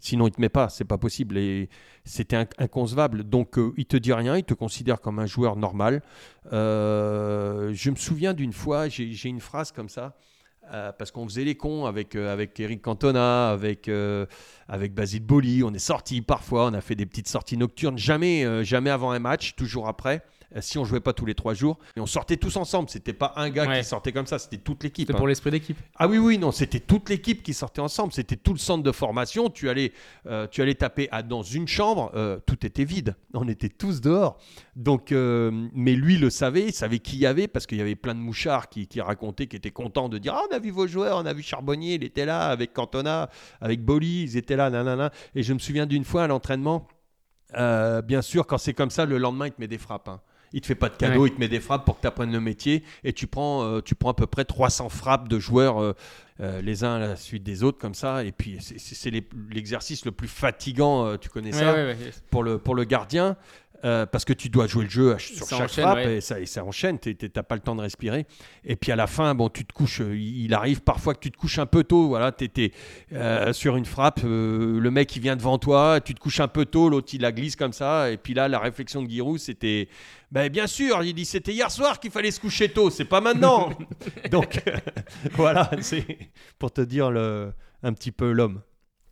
[0.00, 1.38] Sinon, il te met pas, c'est pas possible.
[1.38, 1.68] Et
[2.04, 3.22] c'était inconcevable.
[3.22, 6.02] Donc, euh, il te dit rien, il te considère comme un joueur normal.
[6.50, 10.16] je me souviens d'une fois, j'ai une phrase comme ça.
[10.72, 14.26] Euh, parce qu'on faisait les cons avec, euh, avec Eric Cantona, avec, euh,
[14.68, 15.64] avec Basile Boli.
[15.64, 19.18] On est sortis parfois, on a fait des petites sorties nocturnes, jamais, jamais avant un
[19.18, 20.22] match, toujours après.
[20.56, 21.78] Euh, si on jouait pas tous les trois jours.
[21.96, 22.88] Et on sortait tous ensemble.
[22.90, 25.06] C'était pas un gars qui sortait comme ça, c'était toute l'équipe.
[25.06, 25.28] C'était pour hein.
[25.28, 25.78] l'esprit d'équipe.
[25.96, 28.12] Ah oui, oui, non, c'était toute l'équipe qui sortait ensemble.
[28.12, 29.48] C'était tout le centre de formation.
[29.48, 29.92] Tu allais,
[30.26, 33.16] euh, tu allais taper à, dans une chambre, euh, tout était vide.
[33.34, 34.38] On était tous dehors.
[34.76, 38.14] Donc, mais lui le savait, il savait qui y avait parce qu'il y avait plein
[38.14, 40.86] de mouchards qui, qui racontaient, qui étaient contents de dire Ah, on a vu vos
[40.86, 43.28] joueurs, on a vu Charbonnier, il était là, avec Cantona,
[43.60, 45.10] avec Boli, ils étaient là, nanana.
[45.34, 46.88] Et je me souviens d'une fois à l'entraînement.
[47.52, 50.08] bien sûr, quand c'est comme ça, le lendemain, il te met des frappes.
[50.08, 50.20] Hein
[50.52, 52.32] il te fait pas de cadeau, il te met des frappes pour que tu apprennes
[52.32, 55.80] le métier et tu prends, euh, tu prends à peu près 300 frappes de joueurs
[55.80, 55.94] euh,
[56.40, 58.24] euh, les uns à la suite des autres comme ça.
[58.24, 59.10] Et puis c'est
[59.50, 61.74] l'exercice le plus fatigant, tu connais ça,
[62.30, 63.36] pour, le, pour le gardien.
[63.82, 66.62] Euh, parce que tu dois jouer le jeu sur chaque frappe et, ça, et ça
[66.64, 68.26] enchaîne, tu n'as pas le temps de respirer.
[68.62, 71.30] Et puis à la fin, bon, tu te couches, euh, il arrive parfois que tu
[71.30, 72.72] te couches un peu tôt, voilà, tu étais
[73.14, 76.66] euh, sur une frappe, le mec il vient devant toi, tu te couches un peu
[76.66, 79.88] tôt, l'autre il la glisse comme ça, et puis là la réflexion de Giroud c'était,
[80.30, 83.22] ben, bien sûr, il dit c'était hier soir qu'il fallait se coucher tôt, c'est pas
[83.22, 83.70] maintenant.
[84.30, 84.62] Donc
[85.32, 86.18] voilà, c'est
[86.58, 88.60] pour te dire le, un petit peu l'homme.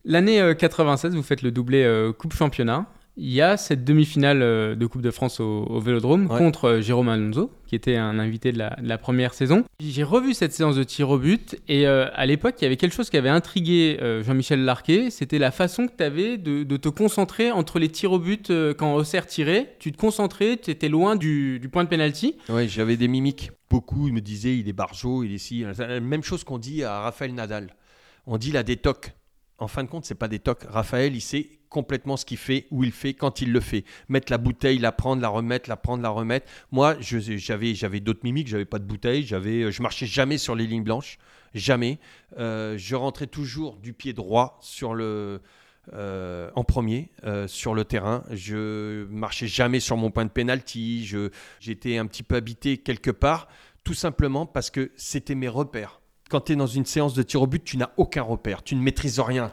[0.05, 2.87] L'année 96, vous faites le doublé Coupe Championnat
[3.21, 7.09] il y a cette demi-finale euh, de Coupe de France au, Vélodrome contre euh, Jérôme
[7.09, 9.65] Alonso, qui était un invité de la, première saison.
[9.81, 12.77] J'ai revu cette séance de tir au but et euh, à l'époque, il y avait
[12.77, 16.89] quelque chose qui avait intrigué Jean-Michel Larquet, c'était la façon que tu avais de, te
[16.89, 19.75] concentrer entre les tirs au but quand Auxerre tirait.
[19.81, 22.37] Tu te concentrais, tu étais loin du, point de pénalty.
[22.49, 23.51] Oui, j'avais des mimiques.
[23.69, 25.65] Beaucoup me disaient il est barjot, il est si.
[26.01, 27.75] Même chose qu'on dit à Raphaël Nadal.
[28.27, 29.13] On dit la détoque.
[29.59, 30.63] En fin de compte, c'est pas des tocs.
[30.69, 33.85] Raphaël, il sait complètement ce qu'il fait, où il fait, quand il le fait.
[34.09, 36.47] Mettre la bouteille, la prendre, la remettre, la prendre, la remettre.
[36.71, 40.55] Moi, j'avais, j'avais d'autres mimiques, j'avais pas de bouteille, j'avais, euh, je marchais jamais sur
[40.55, 41.19] les lignes blanches,
[41.55, 41.99] jamais.
[42.39, 45.41] Euh, je rentrais toujours du pied droit sur le,
[45.93, 47.11] euh, en premier
[47.47, 48.25] sur le terrain.
[48.31, 51.11] Je marchais jamais sur mon point de pénalty.
[51.61, 53.49] j'étais un petit peu habité quelque part,
[53.85, 57.43] tout simplement parce que c'était mes repères quand tu es dans une séance de tir
[57.43, 59.51] au but, tu n'as aucun repère, tu ne maîtrises rien.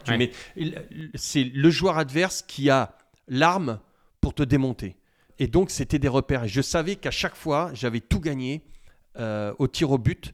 [1.15, 2.95] C'est le joueur adverse qui a
[3.27, 3.79] l'arme
[4.21, 4.97] pour te démonter.
[5.39, 6.45] Et donc, c'était des repères.
[6.45, 8.63] Et je savais qu'à chaque fois, j'avais tout gagné
[9.17, 10.33] euh, au tir au but.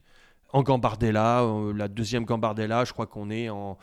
[0.54, 3.78] En Gambardella, euh, la deuxième Gambardella, je crois qu'on est en,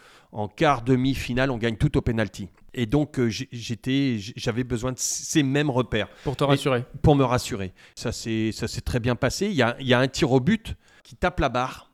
[0.56, 2.48] quart, demi-finale, on gagne tout au penalty.
[2.76, 6.08] Et donc, euh, j'avais besoin de ces mêmes repères.
[6.24, 6.86] Pour te rassurer.
[7.02, 7.74] pour me rassurer.
[7.96, 8.52] Ça s'est
[8.86, 9.48] très bien passé.
[9.48, 11.89] Il y, a, il y a un tir au but qui tape la barre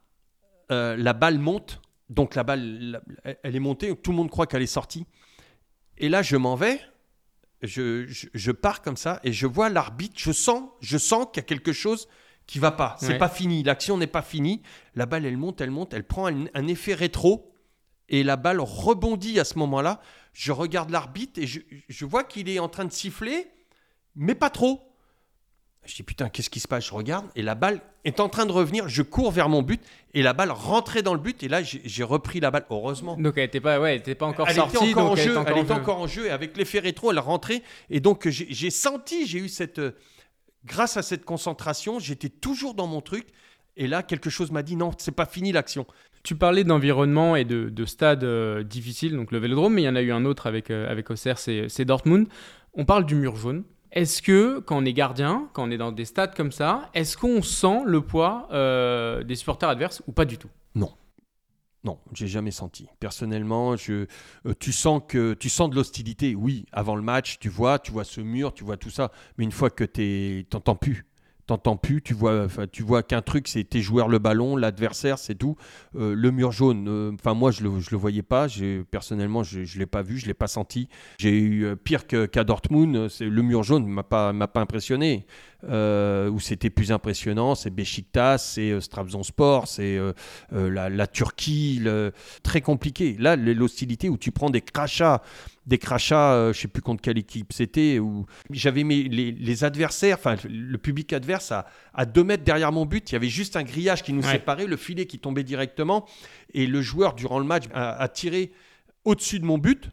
[0.71, 3.01] euh, la balle monte, donc la balle,
[3.43, 5.06] elle est montée, tout le monde croit qu'elle est sortie.
[5.97, 6.80] Et là, je m'en vais,
[7.62, 11.47] je, pars comme ça, et je vois l'arbitre, je sens, je sens qu'il y a
[11.47, 12.08] quelque chose
[12.47, 12.95] qui va pas.
[12.99, 14.62] C'est pas fini, l'action n'est pas finie.
[14.93, 17.51] La balle, elle monte, elle monte, elle prend un, effet rétro,
[18.08, 19.99] et la balle rebondit à ce moment-là.
[20.34, 23.47] Je regarde l'arbitre et je vois qu'il est en train de siffler,
[24.15, 24.94] mais pas trop.
[25.86, 26.88] Je dis putain, qu'est-ce qui se passe?
[26.88, 28.89] Je regarde et la balle est en train de revenir.
[28.89, 29.82] Je cours vers mon but
[30.13, 31.43] et la balle rentrait dans le but.
[31.43, 33.17] Et là, j'ai repris la balle, heureusement.
[33.17, 34.78] Donc elle n'était pas, ouais, pas encore elle sortie.
[34.78, 36.26] Était encore en jeu, elle était encore en jeu.
[36.28, 37.62] Et avec l'effet rétro, elle rentrait.
[37.89, 39.80] Et donc j'ai senti, j'ai eu cette.
[39.80, 39.91] Euh,
[40.65, 43.28] grâce à cette concentration, j'étais toujours dans mon truc.
[43.78, 45.86] Et là, quelque chose m'a dit non, c'est pas fini l'action.
[46.24, 49.89] Tu parlais d'environnement et de, de stades euh, difficiles, donc le vélodrome, mais il y
[49.89, 52.28] en a eu un autre avec, euh, avec Auxerre, c'est Dortmund.
[52.74, 53.63] On parle du mur jaune.
[53.95, 57.15] Est-ce que quand on est gardien, quand on est dans des stades comme ça, est-ce
[57.15, 60.49] qu'on sent le poids euh, des supporters adverses ou pas du tout?
[60.75, 60.91] Non.
[61.86, 62.88] Non, j'ai jamais senti.
[62.99, 64.08] Personnellement, je,
[64.45, 66.36] euh, tu sens que tu sens de l'hostilité.
[66.36, 69.45] Oui, avant le match, tu vois, tu vois ce mur, tu vois tout ça, mais
[69.45, 71.05] une fois que tu n'entends plus,
[71.47, 75.36] t'entends plus, tu vois, tu vois qu'un truc, c'est tes joueurs le ballon, l'adversaire, c'est
[75.36, 75.55] tout.
[75.95, 78.47] Euh, le mur jaune, euh, enfin moi je le, le voyais pas,
[78.89, 80.89] personnellement je, ne l'ai pas vu, je l'ai pas senti.
[81.19, 84.03] J'ai eu euh, pire qu'à Dortmund, le mur jaune m'a
[84.34, 85.25] m'a pas impressionné.
[85.67, 89.99] Où c'était plus impressionnant, c'est Besiktas, c'est Sport, c'est
[90.51, 91.82] la, Turquie,
[92.43, 93.15] très compliqué.
[93.19, 95.21] Là, l'hostilité où tu prends des crachats
[95.65, 100.17] des crachats, je euh, sais plus contre quelle équipe c'était, où j'avais mis les, adversaires,
[100.19, 103.56] enfin le public adverse à, à deux mètres derrière mon but, il y avait juste
[103.56, 106.06] un grillage qui nous séparait, le filet qui tombait directement,
[106.54, 108.51] et le joueur durant le match a tiré
[109.06, 109.89] au-dessus de mon but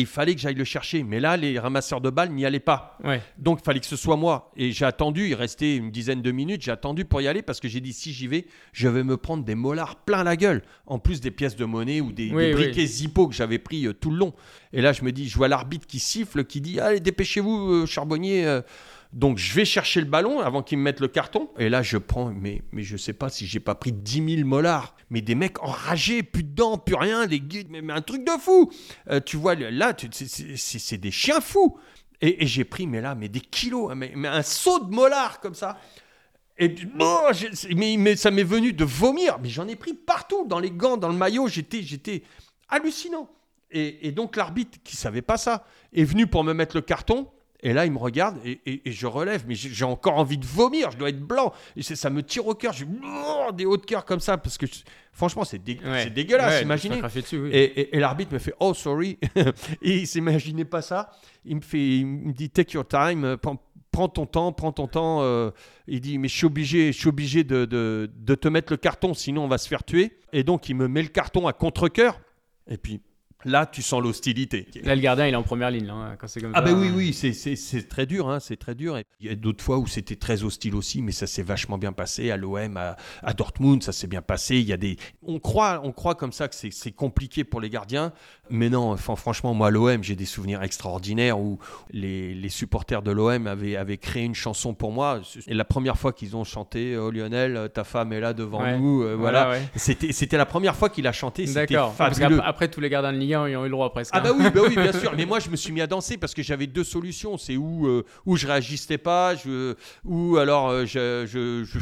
[0.00, 1.02] il fallait que j'aille le chercher.
[1.02, 2.98] Mais là, les ramasseurs de balles n'y allaient pas.
[3.38, 4.52] Donc, il fallait que ce soit moi.
[4.56, 7.60] Et j'ai attendu, il restait une dizaine de minutes, j'ai attendu pour y aller parce
[7.60, 10.62] que j'ai dit si j'y vais, je vais me prendre des molars plein la gueule.
[10.86, 14.10] En plus des pièces de monnaie ou des, briquets Zippo que j'avais pris euh, tout
[14.10, 14.34] le long.
[14.72, 17.86] Et là, je me dis, je vois l'arbitre qui siffle, qui dit Allez, dépêchez-vous, euh,
[17.86, 18.46] charbonnier.
[18.46, 18.62] Euh,
[19.12, 21.48] donc je vais chercher le ballon avant qu'ils me mettent le carton.
[21.58, 24.46] Et là, je prends, mais, mais je sais pas si j'ai pas pris 10 000
[24.46, 24.94] molars.
[25.10, 28.32] Mais des mecs enragés, plus de dents, plus rien, des guides, mais, un truc de
[28.32, 28.70] fou.
[29.08, 29.94] Euh, tu vois, là,
[30.56, 31.78] c'est des chiens fous.
[32.20, 35.78] Et, j'ai pris, mais là, mais des kilos, mais, un saut de molars comme ça.
[36.58, 36.74] Et
[37.74, 39.38] mais, mais, ça m'est venu de vomir.
[39.42, 41.48] Mais j'en ai pris partout, dans les gants, dans le maillot.
[41.48, 42.24] J'étais, j'étais
[42.68, 43.30] hallucinant.
[43.70, 47.30] Et, et donc l'arbitre, qui savait pas ça, est venu pour me mettre le carton.
[47.60, 50.96] Et là, il me regarde et, je relève, mais j'ai encore envie de vomir, je
[50.96, 51.52] dois être blanc.
[51.76, 52.86] Et ça me tire au cœur, j'ai
[53.54, 54.66] des hauts de cœur comme ça, parce que
[55.12, 57.00] franchement, c'est dégueulasse, imaginez.
[57.52, 59.18] Et, l'arbitre me fait Oh, sorry.
[59.82, 61.10] et il s'imaginait pas ça.
[61.44, 63.36] Il me, fait, il me dit Take your time,
[63.90, 65.22] prends, ton temps, prends ton temps.
[65.22, 65.50] Euh.
[65.88, 68.76] il dit Mais je suis obligé, je suis obligé de, de, de te mettre le
[68.76, 70.16] carton, sinon on va se faire tuer.
[70.32, 72.20] Et donc, il me met le carton à contre-coeur.
[72.68, 73.00] Et puis,
[73.44, 74.66] Là, tu sens l'hostilité.
[74.82, 76.64] Là, le gardien, il est en première ligne, hein, quand c'est comme ah ça.
[76.66, 78.98] Ah, ben oui, oui, c'est très dur, hein, c'est très dur.
[79.20, 81.92] il y a d'autres fois où c'était très hostile aussi, mais ça s'est vachement bien
[81.92, 82.32] passé.
[82.32, 84.56] À l'OM, à, Dortmund, ça s'est bien passé.
[84.56, 84.96] Il y a des...
[85.22, 88.12] on, croit, on croit comme ça que c'est compliqué pour les gardiens,
[88.50, 91.58] mais non, enfin, franchement, moi, l'OM, j'ai des souvenirs extraordinaires où
[91.90, 95.20] les, les supporters de l'OM avaient, avaient, créé une chanson pour moi.
[95.46, 99.02] Et la première fois qu'ils ont chanté Oh Lionel, ta femme est là devant nous,
[99.02, 99.54] euh, voilà.
[99.76, 101.44] C'était la première fois qu'il a chanté.
[101.46, 104.12] D'accord, parce qu'après tous les gardiens de ayant eu le droit presque.
[104.14, 104.36] Ah bah hein.
[104.38, 105.12] oui, bah oui, bien sûr.
[105.16, 107.36] Mais moi, je me suis mis à danser parce que j'avais deux solutions.
[107.36, 111.78] C'est où, euh, où je réagissais pas, je, ou alors euh, je, je- je-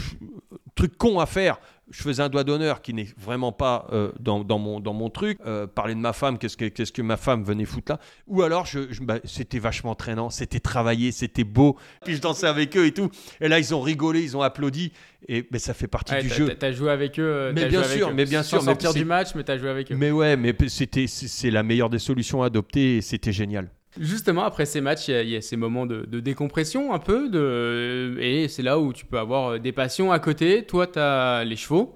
[0.75, 1.59] truc con à faire.
[1.91, 5.09] Je faisais un doigt d'honneur qui n'est vraiment pas euh, dans, dans mon, dans mon
[5.09, 5.39] truc.
[5.47, 8.43] Euh, parler de ma femme, qu'est-ce que, qu'est-ce que ma femme venait foutre là Ou
[8.43, 11.77] alors, je, je- bah, c'était vachement traînant, c'était travaillé, c'était beau.
[12.05, 13.09] Puis je dansais avec eux et tout.
[13.41, 14.93] Et là, ils ont rigolé, ils ont applaudi.
[15.29, 16.49] Et mais ça fait partie Ouais, du jeu.
[16.55, 17.23] t'as- joué avec eux.
[17.23, 19.95] euh, Mais bien sûr, mais bien sûr, mais du match, mais t'as joué avec eux.
[19.97, 23.71] Mais ouais, mais c'était, c'est, c'est la meilleure des solutions à adopter et c'était génial.
[23.99, 28.17] Justement, après ces matchs, il y a- ces moments de, décompression un peu, de...
[28.21, 30.65] et c'est là où tu peux avoir euh, des passions à côté.
[30.67, 31.95] Toi, tu as les chevaux.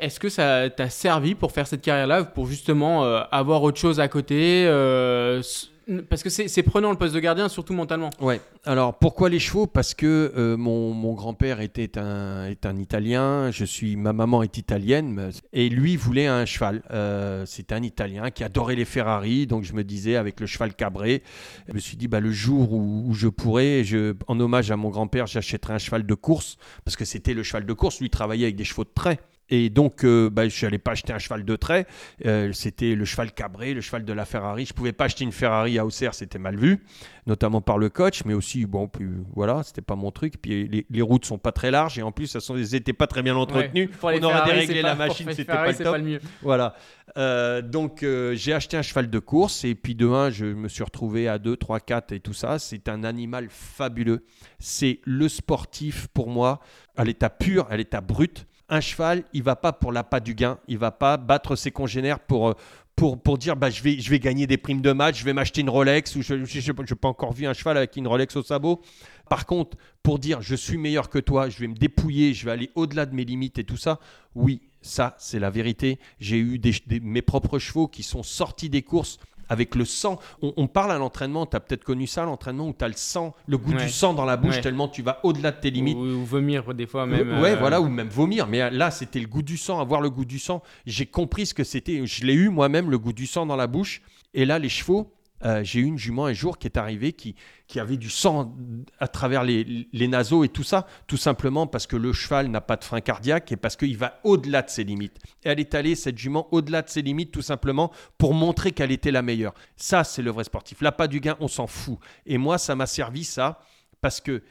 [0.00, 4.00] Est-ce que ça t'a servi pour faire cette carrière-là, pour justement euh, avoir autre chose
[4.00, 5.42] à côté euh,
[6.08, 8.10] Parce que c'est c'est prenant le poste de gardien, surtout mentalement.
[8.20, 8.40] Ouais.
[8.64, 9.66] Alors pourquoi les chevaux?
[9.66, 14.42] Parce que euh, mon, mon grand-père était un, est un Italien, je suis, ma maman
[14.42, 16.82] est italienne, et lui voulait un cheval.
[16.90, 20.74] Euh, C'était un Italien qui adorait les Ferrari, donc je me disais avec le cheval
[20.74, 21.22] cabré,
[21.68, 23.82] je me suis dit bah, le jour où, je pourrais,
[24.28, 27.66] en hommage à mon grand-père, j'achèterai un cheval de course, parce que c'était le cheval
[27.66, 29.18] de course, lui travaillait avec des chevaux de trait.
[29.48, 31.86] Et donc, euh, bah, je n'allais pas acheter un cheval de trait.
[32.24, 34.64] Euh, c'était le cheval cabré, le cheval de la Ferrari.
[34.64, 36.82] Je pouvais pas acheter une Ferrari à Auxerre, c'était mal vu,
[37.26, 40.34] notamment par le coach, mais aussi, bon, puis, voilà, c'était pas mon truc.
[40.40, 42.94] Puis les, les routes sont pas très larges et en plus, elles sont- elles étaient
[42.94, 43.90] pas très bien entretenues.
[44.02, 44.18] Ouais.
[44.20, 45.84] On aurait Ferrari, déréglé la pas- machine, c'était pas le top.
[45.92, 46.20] pas le mieux.
[46.40, 46.74] Voilà.
[47.18, 50.82] Euh, donc, j'ai acheté un cheval de course et puis de un, je me suis
[50.84, 52.58] retrouvé à 2, 3, 4 et tout ça.
[52.58, 54.24] C'est un animal fabuleux.
[54.58, 56.60] C'est le sportif pour moi
[56.96, 58.46] à l'état pur, à l'état brut.
[58.72, 60.58] Un cheval, il va pas pour l'appât du gain.
[60.66, 62.48] Il va pas battre ses congénères pour.
[62.48, 62.54] euh,
[62.94, 65.32] pour, pour dire bah, je, vais, je vais gagner des primes de match, je vais
[65.32, 68.42] m'acheter une Rolex, ou je n'ai pas encore vu un cheval avec une Rolex au
[68.42, 68.82] sabot.
[69.30, 72.50] Par contre, pour dire je suis meilleur que toi, je vais me dépouiller, je vais
[72.50, 73.98] aller au-delà de mes limites et tout ça,
[74.34, 75.98] oui, ça c'est la vérité.
[76.20, 79.18] J'ai eu des, mes propres chevaux qui sont sortis des courses
[79.52, 80.18] avec le sang.
[80.40, 82.94] On, on parle à l'entraînement, tu as peut-être connu ça, l'entraînement où tu as le
[82.96, 83.84] sang, le goût Ouais.
[83.84, 84.60] du sang dans la bouche Ouais.
[84.60, 85.96] tellement tu vas au-delà de tes limites.
[85.96, 87.40] Ou, ou vomir des fois même.
[87.40, 88.46] ouais, euh, voilà, ou même vomir.
[88.46, 89.80] Mais là, c'était le goût du sang.
[89.80, 92.04] Avoir le goût du sang, j'ai compris ce que c'était.
[92.06, 94.02] Je l'ai eu moi-même, le goût du sang dans la bouche.
[94.34, 95.12] Et là, les chevaux,
[95.44, 97.34] euh, j'ai eu une jument un jour qui est arrivée qui,
[97.66, 98.54] qui avait du sang
[98.98, 102.60] à travers les, les naseaux et tout ça, tout simplement parce que le cheval n'a
[102.60, 105.18] pas de frein cardiaque et parce qu'il va au-delà de ses limites.
[105.44, 108.92] Et elle est allée, cette jument, au-delà de ses limites, tout simplement pour montrer qu'elle
[108.92, 109.54] était la meilleure.
[109.76, 110.80] Ça, c'est le vrai sportif.
[110.80, 111.98] L'appât du gain, on s'en fout.
[112.26, 113.60] Et moi, ça m'a servi, ça,
[114.00, 114.42] parce que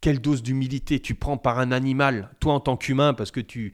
[0.00, 3.72] quelle dose d'humilité tu prends par un animal, toi en tant qu'humain, parce que tu-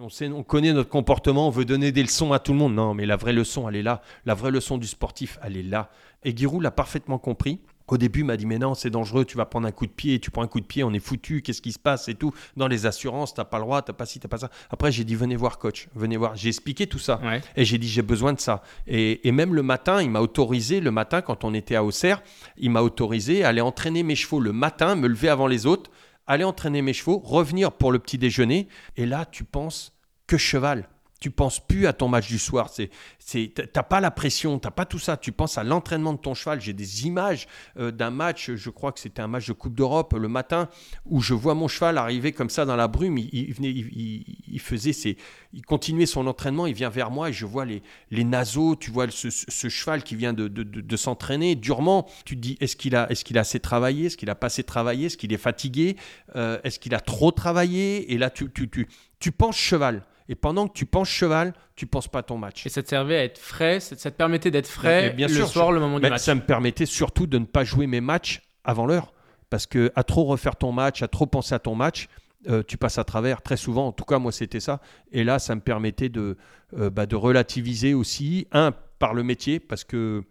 [0.00, 2.74] on, sait, on connaît notre comportement, on veut donner des leçons à tout le monde.
[2.74, 4.02] Non, mais la vraie leçon, elle est là.
[4.24, 5.90] La vraie leçon du sportif, elle est là.
[6.24, 7.60] Et Giroud l'a parfaitement compris.
[7.88, 9.92] Au début, il m'a dit, mais non, c'est dangereux, tu vas prendre un coup de
[9.92, 12.14] pied, tu prends un coup de pied, on est foutu, qu'est-ce qui se passe et
[12.14, 12.32] tout.
[12.56, 14.50] Dans les assurances, t'as pas le droit, t'as pas ci, t'as pas ça.
[14.70, 16.34] Après, j'ai dit, venez voir, coach, venez voir.
[16.34, 17.20] J'ai expliqué tout ça.
[17.22, 17.40] Ouais.
[17.54, 18.62] Et j'ai dit, j'ai besoin de ça.
[18.88, 22.22] Et, et même le matin, il m'a autorisé, le matin, quand on était à Auxerre,
[22.56, 25.88] il m'a autorisé à aller entraîner mes chevaux le matin, me lever avant les autres,
[26.26, 28.68] aller entraîner mes chevaux, revenir pour le petit déjeuner.
[28.96, 29.92] Et là, tu penses
[30.26, 30.88] que cheval.
[31.18, 32.68] Tu penses plus à ton match du soir.
[32.68, 35.16] C'est, c'est, t'as pas la pression, t'as pas tout ça.
[35.16, 36.60] Tu penses à l'entraînement de ton cheval.
[36.60, 37.46] J'ai des images
[37.78, 40.68] euh, d'un match, je crois que c'était un match de Coupe d'Europe le matin,
[41.06, 43.16] où je vois mon cheval arriver comme ça dans la brume.
[43.16, 45.16] Il, venait, il, faisait ses,
[45.54, 46.66] il continuait son entraînement.
[46.66, 48.76] Il vient vers moi et je vois les, les naseaux.
[48.76, 49.30] Tu vois ce,
[49.68, 52.06] cheval qui vient de- de s'entraîner durement.
[52.26, 54.48] Tu te dis, est-ce qu'il a, est-ce qu'il a assez travaillé, est-ce qu'il a pas
[54.48, 55.96] assez travaillé, est-ce qu'il est fatigué,
[56.34, 58.12] Euh, est-ce qu'il a trop travaillé?
[58.12, 58.86] Et là, tu, tu, tu,
[59.18, 60.02] tu penses cheval.
[60.28, 62.66] Et pendant que tu penses cheval, tu penses pas à ton match.
[62.66, 65.34] Et ça te servait à être frais, ça, te permettait d'être frais Mais bien le
[65.34, 66.22] sûr, soir, le moment du Mais match.
[66.22, 69.12] ça me permettait surtout de ne pas jouer mes matchs avant l'heure.
[69.50, 72.08] Parce que à trop refaire ton match, à trop penser à ton match,
[72.48, 73.86] euh, tu passes à travers très souvent.
[73.86, 74.80] En tout cas, moi, c'était ça.
[75.12, 76.36] Et là, ça me permettait de,
[76.76, 78.48] euh, bah, de relativiser aussi.
[78.52, 80.24] Un, par le métier, parce que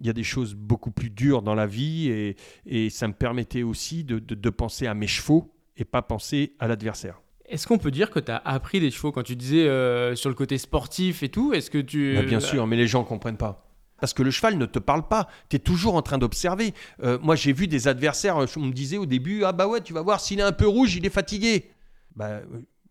[0.00, 2.08] il y a des choses beaucoup plus dures dans la vie.
[2.08, 6.02] Et, et ça me permettait aussi de, de- de penser à mes chevaux et pas
[6.02, 7.20] penser à l'adversaire.
[7.54, 9.12] Est-ce qu'on peut dire que tu as appris des chevaux?
[9.12, 12.16] Quand tu disais euh, sur le côté sportif et tout Est-ce que tu.
[12.16, 13.64] Bah, bien sûr, mais les gens ne comprennent pas.
[14.00, 15.28] Parce que le cheval ne te parle pas.
[15.48, 16.74] Tu es toujours en train d'observer.
[17.04, 19.80] Euh, moi, j'ai vu des adversaires, euh, on me disait au début Ah bah ouais,
[19.80, 21.70] tu vas voir, s'il est un peu rouge, il est fatigué.
[22.16, 22.42] Bah, euh,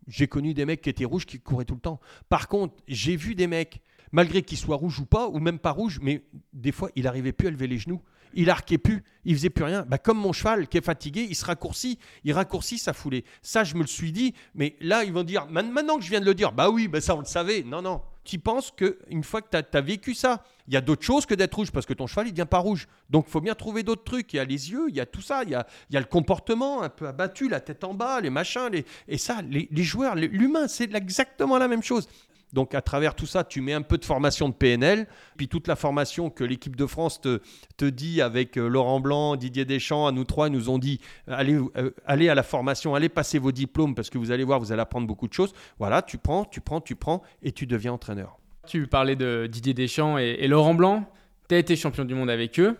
[0.07, 1.99] j'ai connu des mecs qui étaient rouges qui couraient tout le temps.
[2.29, 3.81] Par contre, j'ai vu des mecs,
[4.13, 6.23] malgré qu'ils soient rouges ou pas, ou même pas rouges, mais
[6.53, 8.01] des fois, il n'arrivait plus à lever les genoux.
[8.35, 9.85] Il arquait plus, il faisait plus rien.
[9.87, 13.23] Bah, comme mon cheval qui est fatigué, il se raccourcit, il raccourcit sa foulée.
[13.41, 16.19] Ça, je me le suis dit, mais là, ils vont dire, maintenant que je viens
[16.19, 17.63] de le dire, bah oui, bah ça, on le savait.
[17.63, 18.01] Non, non.
[18.23, 21.35] Tu penses qu'une fois que tu as, vécu ça, il y a d'autres choses que
[21.35, 22.87] d'être rouge, parce que ton cheval, il devient pas rouge.
[23.09, 24.33] Donc, il faut bien trouver d'autres trucs.
[24.33, 25.97] Il y a les yeux, il y a tout ça, il y a, il y
[25.97, 28.69] a le comportement un peu abattu, la tête en bas, les machins.
[28.71, 28.85] Les...
[29.09, 32.07] Et ça, les, joueurs, l'humain, c'est exactement la même chose.
[32.53, 35.67] Donc à travers tout ça, tu mets un peu de formation de PNL, puis toute
[35.67, 37.41] la formation que l'équipe de France te,
[37.77, 41.01] te dit avec euh, Laurent Blanc, Didier Deschamps, à nous trois, ils nous ont dit
[41.27, 44.59] allez, euh, allez à la formation, allez passer vos diplômes parce que vous allez voir,
[44.59, 45.53] vous allez apprendre beaucoup de choses.
[45.79, 48.37] Voilà, tu prends, tu prends, tu prends et tu deviens entraîneur.
[48.67, 51.09] Tu parlais de Didier Deschamps et, Laurent Blanc.
[51.49, 52.77] Tu as été champion du monde avec eux.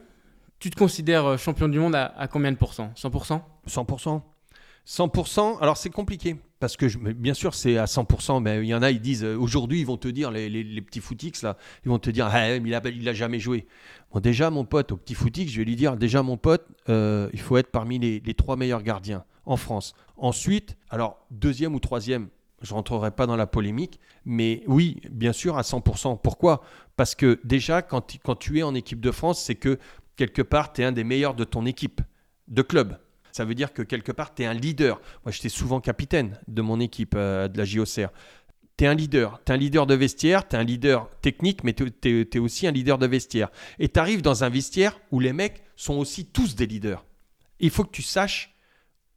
[0.60, 2.92] Tu te considères euh, champion du monde à, à combien de pourcents?
[2.96, 4.22] 100% 100%.
[4.86, 6.36] 100%, alors c'est compliqué.
[6.64, 9.36] Parce que bien sûr, c'est à 100%, mais il y en a, ils disent, euh,
[9.36, 13.10] aujourd'hui, ils vont te dire, les, petits footix, là, ils vont te dire, ah, il,
[13.10, 13.68] a, jamais joué.
[14.14, 17.30] Bon, déjà, mon pote, au petit footix, je vais lui dire, déjà, mon pote, euh,
[17.34, 19.94] il faut être parmi les, trois meilleurs gardiens en France.
[20.16, 22.30] Ensuite, alors, deuxième ou troisième,
[22.62, 26.18] je rentrerai pas dans la polémique, mais oui, bien sûr, à 100%.
[26.24, 26.64] Pourquoi?
[26.96, 29.80] Parce que déjà, quand, quand tu es en équipe de France, c'est que
[30.16, 32.00] quelque part, tu es un des meilleurs de ton équipe,
[32.48, 32.98] de club
[33.34, 35.02] ça veut dire que quelque part, tu es un leader.
[35.26, 38.10] Moi, j'étais souvent capitaine de mon équipe euh, de la JOCR.
[38.78, 39.42] Tu es un leader.
[39.44, 41.92] Tu es un leader de vestiaire, tu es un leader technique, mais tu
[42.32, 43.50] es, aussi un leader de vestiaire.
[43.80, 47.04] Et tu arrives dans un vestiaire où les mecs sont aussi tous des leaders.
[47.60, 48.54] Il faut que tu saches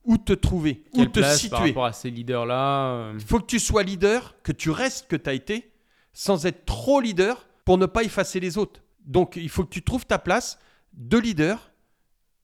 [0.03, 1.51] où te trouver, où te situer.
[1.51, 5.09] Par rapport à ces leaders-là euh Il faut que tu sois leader, que tu restes
[5.09, 5.73] que tu as été,
[6.15, 8.81] sans être trop leader pour ne pas effacer les autres.
[9.05, 10.59] Donc, il faut que tu trouves ta place
[10.95, 11.71] de leader,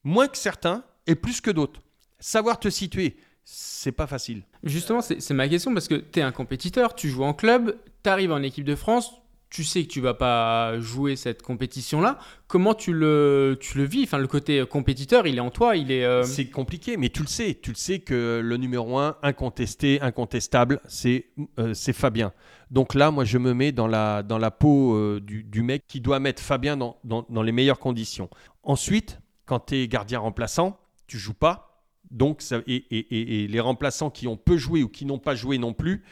[0.05, 1.83] moins que certains, et plus que d'autres.
[2.19, 4.43] Savoir te situer, c'est pas facile.
[4.63, 8.11] Justement, c'est ma question parce que tu es un compétiteur, tu joues en club, tu
[8.11, 9.13] arrives en équipe de France,
[9.53, 12.19] tu sais que tu vas pas jouer cette compétition-là.
[12.47, 14.05] Comment tu le, tu le vis?
[14.05, 16.05] Enfin, le côté compétiteur, il est en toi, il est.
[16.05, 17.59] Euh, c'est compliqué, mais tu le sais.
[17.61, 21.27] Tu le sais que le numéro un, incontesté, incontestable, c'est
[21.59, 22.33] euh, c'est Fabien.
[22.71, 25.85] Donc là, moi, je me mets dans la, dans la peau euh, du, du, mec
[25.87, 28.31] qui doit mettre Fabien dans, dans, dans les meilleures conditions.
[28.63, 31.85] Ensuite, quand tu es gardien remplaçant, tu joues pas.
[32.11, 36.05] Donc, et, les remplaçants qui ont peu joué ou qui n'ont pas joué non plus,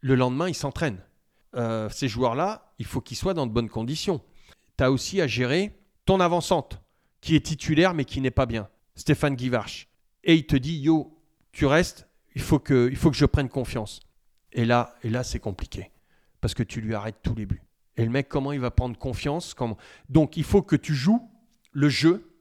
[0.00, 1.02] le lendemain, ils s'entraînent.
[1.54, 4.20] Euh, ces joueurs-là, il faut qu'ils soient dans de bonnes conditions.
[4.76, 6.80] Tu as aussi à gérer ton avancante,
[7.20, 9.88] qui est titulaire mais qui n'est pas bien, Stéphane Guivarch.
[10.24, 11.18] Et il te dit, yo,
[11.52, 14.00] tu restes, il faut que, je prenne confiance.
[14.52, 15.90] Et là, et là c'est compliqué,
[16.40, 17.62] parce que tu lui arrêtes tous les buts.
[17.96, 19.54] Et le mec, comment il va prendre confiance.
[20.08, 21.30] Donc, il faut que tu joues
[21.72, 22.33] le jeu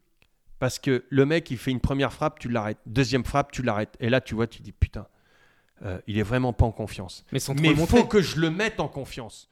[0.63, 2.77] parce que le mec, il fait une première frappe, tu l'arrêtes.
[2.85, 3.97] Deuxième frappe, tu l'arrêtes.
[3.99, 5.07] Et là, tu vois, tu dis putain,
[5.83, 7.25] euh, il est vraiment pas en confiance.
[7.33, 9.49] Mais il faut que je le mette en confiance.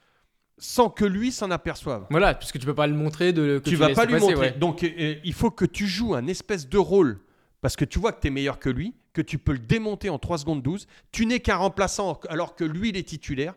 [0.58, 2.06] Sans que lui s'en aperçoive.
[2.12, 3.34] Voilà, puisque tu peux pas le montrer.
[3.34, 4.52] De, que tu, vas pas lui montrer.
[4.52, 7.20] Donc, euh, euh, il faut que tu joues un espèce de rôle.
[7.60, 10.10] Parce que tu vois que tu es meilleur que lui, que tu peux le démonter
[10.10, 10.88] en 3 secondes 12.
[11.12, 13.56] Tu n'es qu'un remplaçant alors que lui, il est titulaire,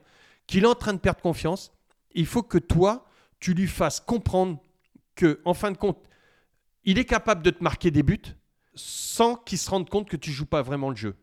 [0.49, 1.71] qu'il est en train de perdre confiance.
[2.17, 3.07] Il faut que toi,
[3.39, 4.61] tu lui fasses comprendre
[5.15, 6.05] que, en fin de compte,
[6.85, 8.37] il est capable de te marquer des buts
[8.75, 11.17] sans qu'il se rende compte que tu joues pas vraiment le jeu.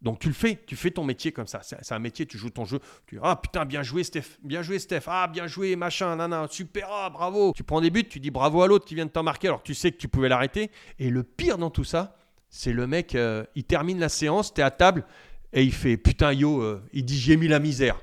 [0.00, 1.60] Donc tu le fais, tu fais ton métier comme ça.
[1.62, 2.78] C'est un métier, tu joues ton jeu.
[3.06, 6.46] Tu dis, ah putain, bien joué Steph, bien joué Steph, ah bien joué machin, nana,
[6.48, 7.52] super, ah bravo.
[7.54, 9.60] Tu prends des buts, tu dis bravo à l'autre qui vient de t'en marquer alors
[9.60, 10.70] que tu sais que tu pouvais l'arrêter.
[11.00, 12.16] Et le pire dans tout ça,
[12.48, 15.04] c'est le mec, euh, il termine la séance, tu es à table
[15.52, 18.00] et il fait, putain yo, euh, il dit j'ai mis la misère.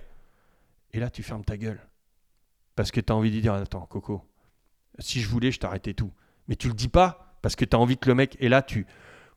[0.91, 1.79] Et là tu fermes ta gueule.
[2.75, 4.21] Parce que tu as envie de dire, attends Coco,
[4.99, 6.11] si je voulais, je t'arrêtais tout
[6.47, 8.37] mais tu le dis pas parce que tu as envie que le mec.
[8.39, 8.85] Et là, tu.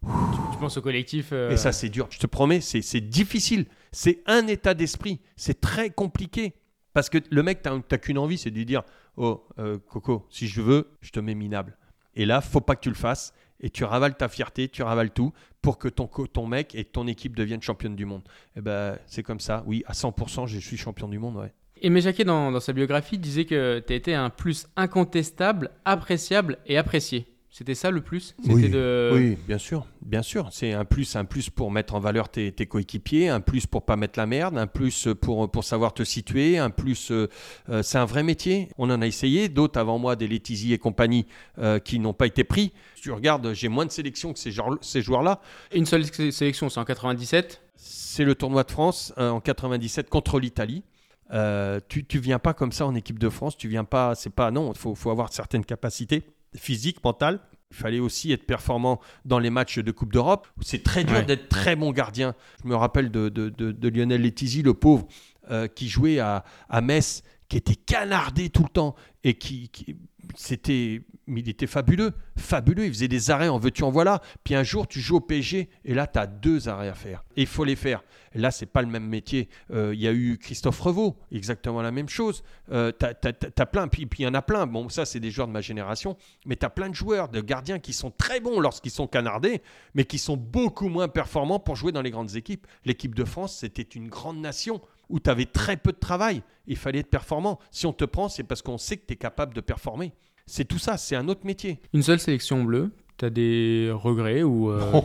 [0.03, 1.31] Tu, penses au collectif.
[1.33, 2.07] Euh, et ça, c'est dur.
[2.11, 3.67] Je te promets, c'est difficile.
[3.93, 5.21] C'est un état d'esprit.
[5.37, 6.55] C'est très compliqué.
[6.93, 8.83] Parce que le mec, tu n'as qu'une envie, c'est de lui dire
[9.17, 11.77] Oh, euh, Coco, si je veux, je te mets minable.
[12.15, 13.33] Et là, faut pas que tu le fasses.
[13.61, 17.09] Et tu ravales ta fierté, tu ravales tout pour que ton, ton mec et ton
[17.09, 18.23] équipe deviennent championnes du monde.
[18.55, 19.65] Et eh ben, c'est comme ça.
[19.67, 21.37] Oui, à 100%, je suis champion du monde.
[21.37, 21.53] Ouais.
[21.83, 26.77] Aimé Jacquet, dans, dans, sa biographie, disait que tu été un plus incontestable, appréciable et
[26.79, 27.27] apprécié.
[27.59, 28.37] C'était ça le plus?
[28.47, 29.11] Oui, de...
[29.13, 30.49] oui, bien sûr, bien sûr.
[30.53, 33.97] C'est un plus, un plus pour mettre en valeur tes, coéquipiers, un plus pour pas
[33.97, 37.11] mettre la merde, un plus pour, pour savoir te situer, un plus.
[37.11, 37.29] Euh,
[37.69, 38.69] euh, c'est un vrai métier.
[38.79, 41.27] On en a essayé, d'autres avant moi, des Letizy et compagnie,
[41.59, 42.73] euh, qui n'ont pas été pris.
[42.95, 45.41] tu regardes, j'ai moins de sélections que ces, ces joueurs-là.
[45.75, 50.85] Une seule sélection, c'est en 97 C'est le tournoi de France en 97 contre l'Italie.
[51.33, 54.31] Euh, tu, tu viens pas comme ça en équipe de France, tu viens pas, c'est
[54.31, 56.23] pas, non, il faut, faut, avoir certaines capacités
[56.57, 57.41] physiques, mentales.
[57.71, 60.49] Il fallait aussi être performant dans les matchs de Coupe d'Europe.
[60.63, 62.35] C'est très dur d'être très bon gardien.
[62.63, 65.07] Je me rappelle de, de, de, Lionel Letizy, le pauvre,
[65.51, 69.97] euh, qui jouait à, à Metz, qui était canardé tout le temps et qui, qui
[70.35, 71.03] c'était
[71.37, 72.87] il était fabuleux, fabuleux.
[72.87, 74.21] Il faisait des arrêts en veux-tu en voilà.
[74.45, 77.25] Puis un jour, tu joues au PSG et là, tu as deux arrêts à faire.
[77.37, 78.03] Et il faut les faire.
[78.39, 79.49] Là, c'est pas le même métier.
[79.73, 82.43] Euh, il y a eu Christophe Revaux, exactement la même chose.
[82.73, 84.67] Euh, tu as, plein, puis il y en a plein.
[84.67, 86.17] Bon, ça, c'est des joueurs de ma génération.
[86.47, 89.63] Mais tu as plein de joueurs, de gardiens qui sont très bons lorsqu'ils sont canardés,
[89.95, 92.67] mais qui sont beaucoup moins performants pour jouer dans les grandes équipes.
[92.85, 96.43] L'équipe de France, c'était une grande nation où tu avais très peu de travail.
[96.67, 97.59] Il fallait être performant.
[97.71, 100.13] Si on te prend, c'est parce qu'on sait que tu es capable de performer.
[100.47, 101.81] C'est tout ça, c'est un autre métier.
[101.93, 105.03] Une seule sélection bleue, tu as des regrets ou euh, Non.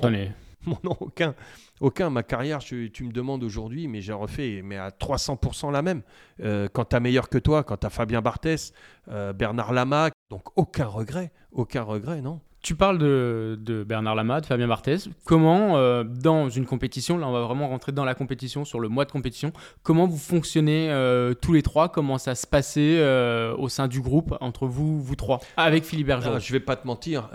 [0.84, 1.36] non, aucun.
[1.84, 2.10] Aucun.
[2.10, 6.02] Ma carrière, je- tu me demandes aujourd'hui, mais j'ai refait mais à 300% la même.
[6.42, 8.72] Euh, quand tu as meilleur que toi, quand tu as Fabien Barthès,
[9.10, 11.32] euh, Bernard Lama, donc aucun regret.
[11.52, 12.40] Aucun regret, non.
[12.62, 15.10] Tu parles de, de Bernard Lama, de Fabien Barthez.
[15.26, 18.88] Comment, euh, dans une compétition, là on va vraiment rentrer dans la compétition, sur le
[18.88, 19.52] mois de compétition,
[19.84, 21.90] comment vous fonctionnez euh, tous les trois?
[21.90, 25.42] Comment ça se passait euh, au sein du groupe, entre vous, vous trois?
[25.58, 26.36] Avec Philippe Bergeron.
[26.38, 27.30] Ah, je vais pas te mentir.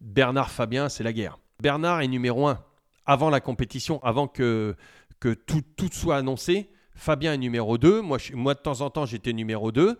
[0.00, 1.38] Bernard Fabien, c'est la guerre.
[1.60, 2.62] Bernard est numéro un.
[3.06, 4.76] Avant la compétition, avant que,
[5.18, 8.02] que tout, tout soit annoncé, Fabien est numéro 2.
[8.02, 9.98] Moi, moi de temps en temps, j'étais numéro 2.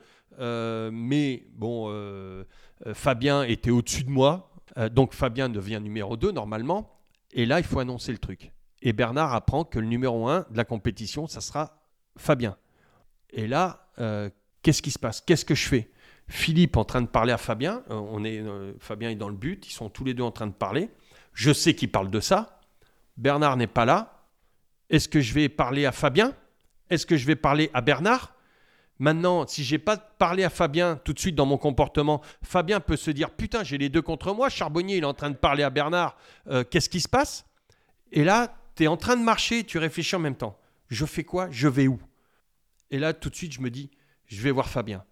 [0.93, 2.45] mais bon, euh,
[2.87, 4.51] euh, Fabien était au-dessus de moi.
[4.79, 7.01] Euh, donc Fabien devient numéro 2 normalement.
[7.33, 8.53] Et là, il faut annoncer le truc.
[8.83, 11.83] Et Bernard apprend que le numéro 1 de la compétition, ça sera
[12.17, 12.57] Fabien.
[13.31, 14.31] Et là, euh,
[14.63, 15.21] qu'est-ce qui se passe?
[15.21, 15.91] Qu'est-ce que je fais?
[16.29, 17.83] Philippe en train de parler à Fabien.
[17.91, 19.67] euh, on est, euh, Fabien est dans le but.
[19.67, 20.89] Ils sont tous les deux en train de parler.
[21.33, 22.61] Je sais qu'ils parlent de ça.
[23.17, 24.27] Bernard n'est pas là.
[24.89, 26.35] Est-ce que je vais parler à Fabien?
[26.91, 28.35] Est-ce que je vais parler à Bernard?
[28.99, 32.97] Maintenant, si j'ai pas parlé à Fabien tout de suite dans mon comportement, Fabien peut
[32.97, 34.51] se dire putain, j'ai les deux contre moi.
[34.51, 36.17] Charbonnier, il est en train de parler à Bernard.
[36.49, 37.47] Euh, Qu'est-ce qui se passe?
[38.13, 40.59] Et là, tu es en train de marcher, tu réfléchis en même temps.
[40.89, 41.49] Je fais quoi?
[41.51, 41.99] Je vais où?
[42.91, 43.91] Et là, tout de suite, je me dis,
[44.27, 45.05] je vais voir Fabien.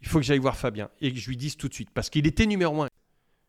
[0.00, 2.08] Il faut que j'aille voir Fabien et que je lui dise tout de suite parce
[2.08, 2.88] qu'il était numéro un.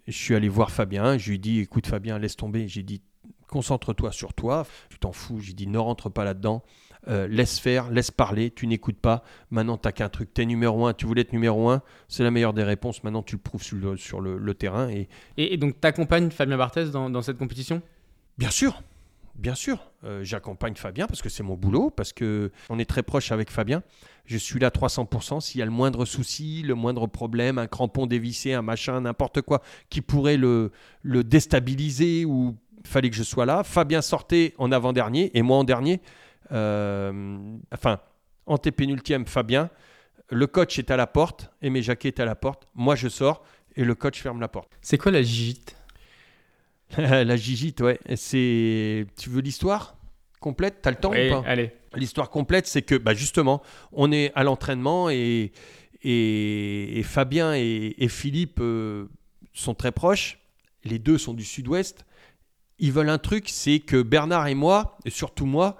[0.08, 2.68] Je suis allé voir Fabien, je lui ai dit écoute Fabien, laisse tomber.
[2.68, 3.01] J'ai dit
[3.47, 5.39] concentre-toi sur toi, tu t'en fous.
[5.39, 6.64] J'ai dit ne rentre pas là-dedans,
[7.10, 9.24] Euh, laisse faire, laisse parler, tu n'écoutes pas.
[9.49, 12.51] Maintenant, t'as qu'un truc, t'es numéro un, tu voulais être numéro un, c'est la meilleure
[12.53, 13.01] des réponses.
[13.03, 16.30] Maintenant, tu le prouves sur le, sur le- le terrain et Et, et donc, t'accompagnes
[16.32, 17.82] Fabien Barthez dans, dans cette compétition?
[18.38, 18.82] Bien sûr,
[19.36, 19.89] bien sûr.
[20.03, 23.51] Euh, J'accompagne Fabien parce que c'est mon boulot, parce que on est très proche avec
[23.51, 23.84] Fabien.
[24.28, 25.42] Je suis là 300%.
[25.42, 29.42] S'il y a le moindre souci, le moindre problème, un crampon dévissé, un machin, n'importe
[29.42, 30.72] quoi qui pourrait le,
[31.02, 33.64] le déstabiliser ou fallait que je sois là.
[33.64, 36.02] Fabien sortait en avant-dernier et moi en dernier.
[36.52, 37.38] Euh,
[37.74, 38.00] enfin,
[38.46, 39.70] antépénultième, Fabien.
[40.30, 42.68] Le coach est à la porte, Aimé Jacquet est à la porte.
[42.76, 43.44] Moi, je sors
[43.78, 44.70] et le coach ferme la porte.
[44.82, 45.76] C'est quoi la gigite?
[46.98, 48.00] La gigite, ouais.
[48.16, 49.06] C'est.
[49.18, 49.97] Tu veux l'histoire?
[50.40, 51.44] Complète T'as le temps Oui, ou pas?
[51.48, 51.72] allez.
[51.96, 53.62] L'histoire complète, c'est que, bah justement,
[53.92, 55.52] on est à l'entraînement et,
[56.04, 59.08] et, et Fabien et, et Philippe euh,
[59.54, 60.40] sont très proches.
[60.84, 62.06] Les deux sont du sud-ouest.
[62.80, 65.78] Ils veulent un truc, c'est que Bernard et moi, et surtout moi,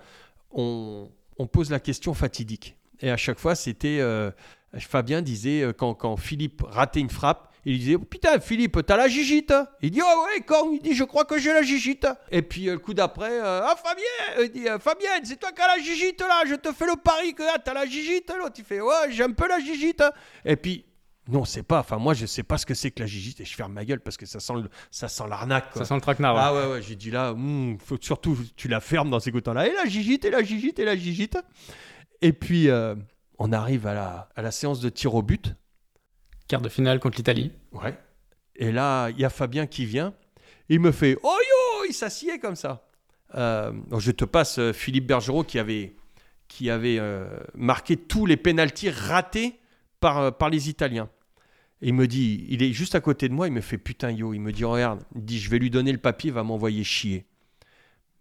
[0.52, 2.76] on, on pose la question fatidique.
[3.02, 4.00] Et à chaque fois, c'était.
[4.00, 4.32] euh,
[4.80, 8.96] Fabien disait, euh, quand, quand Philippe ratait une frappe, il disait oh, Putain, Philippe, t'as
[8.98, 12.08] la gigite Il dit Oh ouais, quand Il dit Je crois que j'ai la gigite.
[12.32, 15.52] Et puis euh, le coup d'après euh, Ah, Fabien Il dit euh, Fabienne, c'est toi
[15.52, 18.32] qui as la gigite là, je te fais le pari que ah, t'as la gigite.
[18.40, 20.04] L'autre, il fait Ouais, j'ai un peu la gigite.
[20.46, 20.86] Et puis.
[21.30, 21.80] Non, c'est pas.
[21.80, 23.84] Enfin, moi, je sais pas ce que c'est que la gigite et je ferme ma
[23.84, 25.72] gueule parce que ça sent, le- ça sent l'arnaque.
[25.72, 25.82] quoi.
[25.82, 26.36] Ça sent le traquenard.
[26.36, 26.42] ouais.
[26.42, 29.68] Ah ouais, ouais, j'ai dit là, hmm, faut surtout tu la fermes dans ces là
[29.68, 31.38] Et la gigite, et la gigite, et la gigite.
[32.22, 32.96] Et puis, euh,
[33.40, 35.54] on arrive à la, à la séance de tir au but.
[36.48, 37.52] Quart de finale contre l'Italie.
[37.72, 37.98] Ouais.
[38.56, 40.14] Et là, il y a Fabien qui vient.
[40.70, 42.88] Il me fait Oh yo Il s'assied comme ça.
[43.36, 45.96] Euh, je te passe euh, Philippe Bergerot qui avait,
[46.48, 49.60] qui avait euh, marqué tous les pénalties ratés
[50.00, 51.10] par, par les Italiens.
[51.82, 54.34] Il me dit, il est juste à côté de moi, il me fait putain yo,
[54.34, 56.84] il me dit regarde, il dit je vais lui donner le papier, il va m'envoyer
[56.84, 57.26] chier.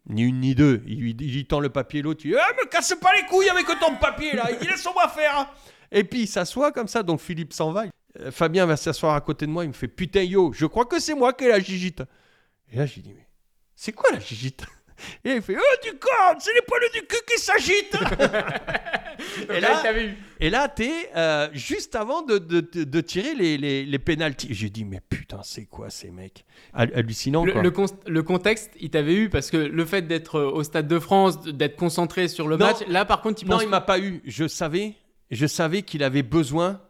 [0.08, 0.82] Ni une ni deux.
[0.86, 3.96] Il lui, tend le papier, l'autre, il ah, me casse pas les couilles avec ton
[3.96, 5.52] papier là, il laisse-moi faire.
[5.90, 7.84] Et puis il s'assoit comme ça, donc Philippe s'en va.
[8.20, 10.84] Euh, Fabien va s'asseoir à côté de moi, il me fait putain yo, je crois
[10.86, 12.02] que c'est moi qui ai la gigite.
[12.72, 13.26] Et là j'ai dit mais
[13.74, 14.64] c'est quoi la gigite?
[15.24, 16.08] Et il fait oh du con,
[16.38, 17.98] c'est les poils du cul qui s'agitent.
[19.50, 19.82] Et là-.
[20.40, 24.48] Et là t'es euh, juste avant de, de, de- de tirer les, les, les pénalties.
[24.54, 26.44] J'ai dit mais putain c'est quoi ces mecs?
[26.74, 27.62] Hal- Hallucinant Le, quoi.
[27.62, 30.88] le con- le contexte, il t'avait eu parce que le fait d'être euh, au Stade
[30.88, 32.66] de France, d'être concentré sur le Non.
[32.66, 34.22] match, là par contre, tu Non, il m'a pas eu.
[34.24, 34.94] Je savais,
[35.30, 36.80] je savais qu'il avait besoin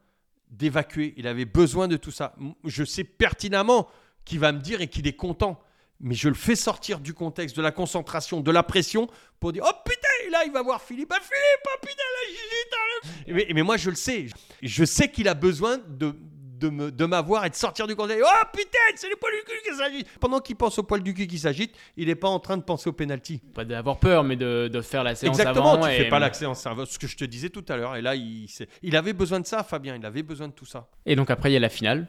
[0.51, 1.15] d'évacuer.
[1.17, 2.35] Il avait besoin de tout ça.
[2.65, 3.89] Je sais pertinemment
[4.25, 5.61] qu'il va me dire et qu'il est content.
[5.99, 9.09] Mais je le fais sortir du contexte, de la concentration, de la pression,
[9.41, 11.11] pour dire Oh putain, là il va voir Philippe.
[11.15, 12.75] Ah Philippe, oh putain, la gigite.
[12.75, 13.33] hein.
[13.49, 14.27] mais, mais moi je le sais.
[14.63, 16.15] Je sais qu'il a besoin de,
[16.59, 18.25] de, me- de m'avoir et de sortir du contexte.
[18.27, 20.07] Oh putain, c'est les poils du cul qui s'agitent.
[20.21, 22.63] Pendant qu'il pense au poil du cul qui s'agite, il n'est pas en train de
[22.63, 23.39] penser au penalty.
[23.55, 25.87] Pas d'avoir peur, mais de, de faire la séance Exactement, avant.
[25.87, 25.97] tu et...
[25.97, 27.97] fais pas l'accès en cerveau, ce que je te disais tout à l'heure.
[27.97, 30.67] Et là, il, c'est- il avait besoin de ça, Fabien, il avait besoin de tout
[30.67, 30.89] ça.
[31.07, 32.07] Et donc après, il y a la finale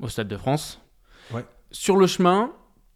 [0.00, 0.80] au Stade de France.
[1.32, 1.44] Ouais.
[1.70, 2.52] Sur le chemin,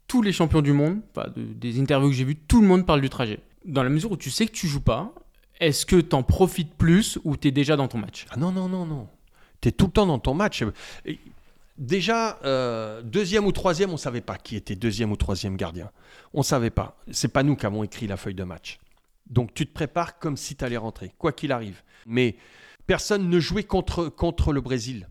[0.06, 2.86] tous les champions du monde, enfin, de- des interviews que j'ai vues, tout le monde
[2.86, 3.40] parle du trajet.
[3.64, 5.12] dans la mesure où tu sais que tu joues pas,
[5.60, 8.24] est-ce que tu en profites plus ou tu es déjà dans ton match?
[8.30, 9.08] Ah non, non, non, non.
[9.60, 10.64] Tu es tout le temps dans ton match.
[11.78, 15.90] Déjà, euh, deuxième ou troisième, on ne savait pas qui était deuxième ou troisième gardien.
[16.34, 16.96] On ne savait pas.
[17.12, 18.80] C'est pas nous qui avons écrit la feuille de match.
[19.30, 21.82] Donc tu te prépares comme si tu allais rentrer, quoi qu'il arrive.
[22.06, 22.36] Mais
[22.86, 25.08] personne ne jouait contre, le Brésil.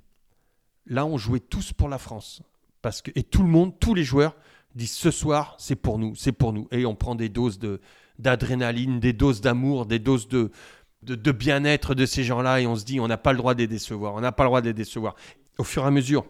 [0.88, 2.42] Là, on jouait tous pour la France.
[2.82, 4.36] Parce que, et tout le monde, tous les joueurs
[4.76, 6.68] disent ce soir, c'est pour nous, c'est pour nous.
[6.72, 7.60] Et on prend des doses
[8.20, 10.52] d'adrénaline, des doses d'amour, des doses de,
[11.04, 12.62] de, bien-être de ces gens-là.
[12.62, 14.16] Et on se dit, on n'a pas le droit de les décevoir.
[14.16, 15.16] On n'a pas le droit de les décevoir.
[15.58, 16.26] Au fur et à mesure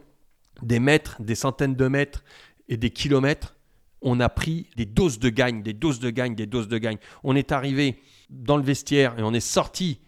[0.61, 2.23] des mètres, des centaines de mètres
[2.67, 3.55] et des kilomètres,
[4.01, 6.97] on a pris des doses de gagne, des doses de gagne, des doses de gagne.
[7.23, 9.99] On est arrivé dans le vestiaire et on est sorti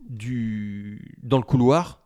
[0.00, 2.02] du, dans le couloir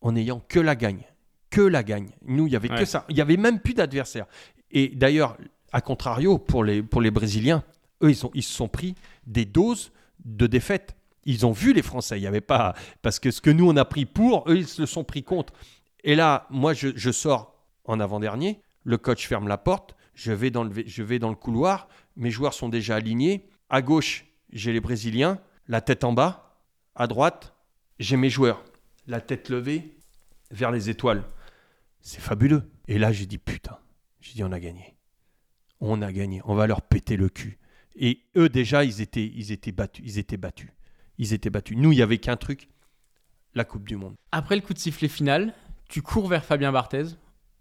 [0.00, 1.04] en n'ayant que la gagne.
[1.50, 2.10] Que la gagne.
[2.24, 3.04] Nous, il n'y avait que ça.
[3.08, 4.26] Il n'y avait même plus d'adversaire.
[4.70, 5.36] Et d'ailleurs,
[5.72, 7.64] à contrario, pour les, pour les Brésiliens,
[8.02, 8.94] eux, ils, ils se sont pris
[9.26, 9.92] des doses
[10.24, 10.94] de défaite.
[11.30, 12.18] Ils ont vu les Français.
[12.18, 12.74] Il n'y avait pas.
[13.02, 15.22] Parce que ce que nous, on a pris pour, eux, ils se le sont pris
[15.22, 15.52] contre.
[16.02, 17.54] Et là, moi, je, sors
[17.84, 18.60] en avant-dernier.
[18.82, 19.94] Le coach ferme la porte.
[20.14, 21.88] Je vais, dans le, je vais dans le couloir.
[22.16, 23.48] Mes joueurs sont déjà alignés.
[23.68, 26.58] À gauche, j'ai les Brésiliens, la tête en bas.
[26.96, 27.54] À droite,
[28.00, 28.64] j'ai mes joueurs,
[29.06, 29.96] la tête levée
[30.50, 31.22] vers les étoiles.
[32.00, 32.64] C'est fabuleux.
[32.88, 33.78] Et là, j'ai dit putain.
[34.20, 34.96] J'ai dit on a gagné.
[35.78, 36.42] On a gagné.
[36.44, 37.58] On va leur péter le cul.
[37.94, 40.04] Et eux, déjà, ils étaient, ils étaient battus.
[40.04, 40.70] Ils étaient battus.
[41.20, 41.76] Ils étaient battus.
[41.76, 42.68] Nous, il n'y avait qu'un truc
[43.54, 44.14] la Coupe du Monde.
[44.32, 45.54] Après le coup de sifflet final,
[45.88, 47.04] tu cours vers Fabien Barthez.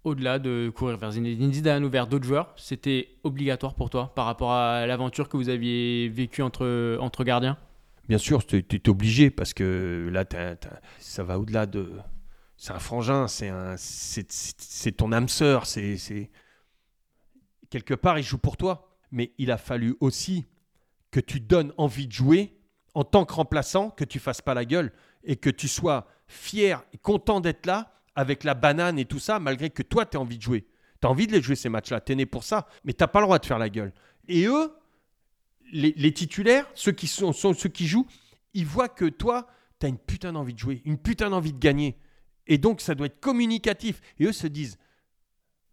[0.03, 4.25] Au-delà de courir vers Zinedine Zidane ou vers d'autres joueurs, c'était obligatoire pour toi par
[4.25, 7.57] rapport à l'aventure que vous aviez vécue entre, entre gardiens?
[8.07, 10.25] Bien sûr, tu es, obligé parce que là,
[10.99, 11.91] ça va au-delà de.
[12.55, 16.31] C'est un frangin, c'est ton âme sœur, c'est.
[17.69, 20.45] Quelque part, il joue pour toi mais il a fallu aussi
[21.11, 22.58] que tu donnes envie de jouer
[22.93, 24.91] en tant que remplaçant, que tu fasses pas la gueule
[25.23, 29.39] et que tu sois fier et content d'être là avec la banane et tout ça,
[29.39, 30.67] malgré que toi, tu as envie de jouer.
[31.01, 33.05] Tu as envie de les jouer ces matchs-là, tu es né pour ça, mais tu
[33.05, 33.93] pas le droit de faire la gueule.
[34.27, 34.73] Et eux,
[35.71, 38.07] les, titulaires, ceux qui, sont, ceux qui jouent,
[38.53, 39.47] ils voient que toi,
[39.79, 41.97] tu as une putain d'envie de jouer, une putain d'envie de gagner.
[42.47, 44.01] Et donc, ça doit être communicatif.
[44.19, 44.77] Et eux se disent,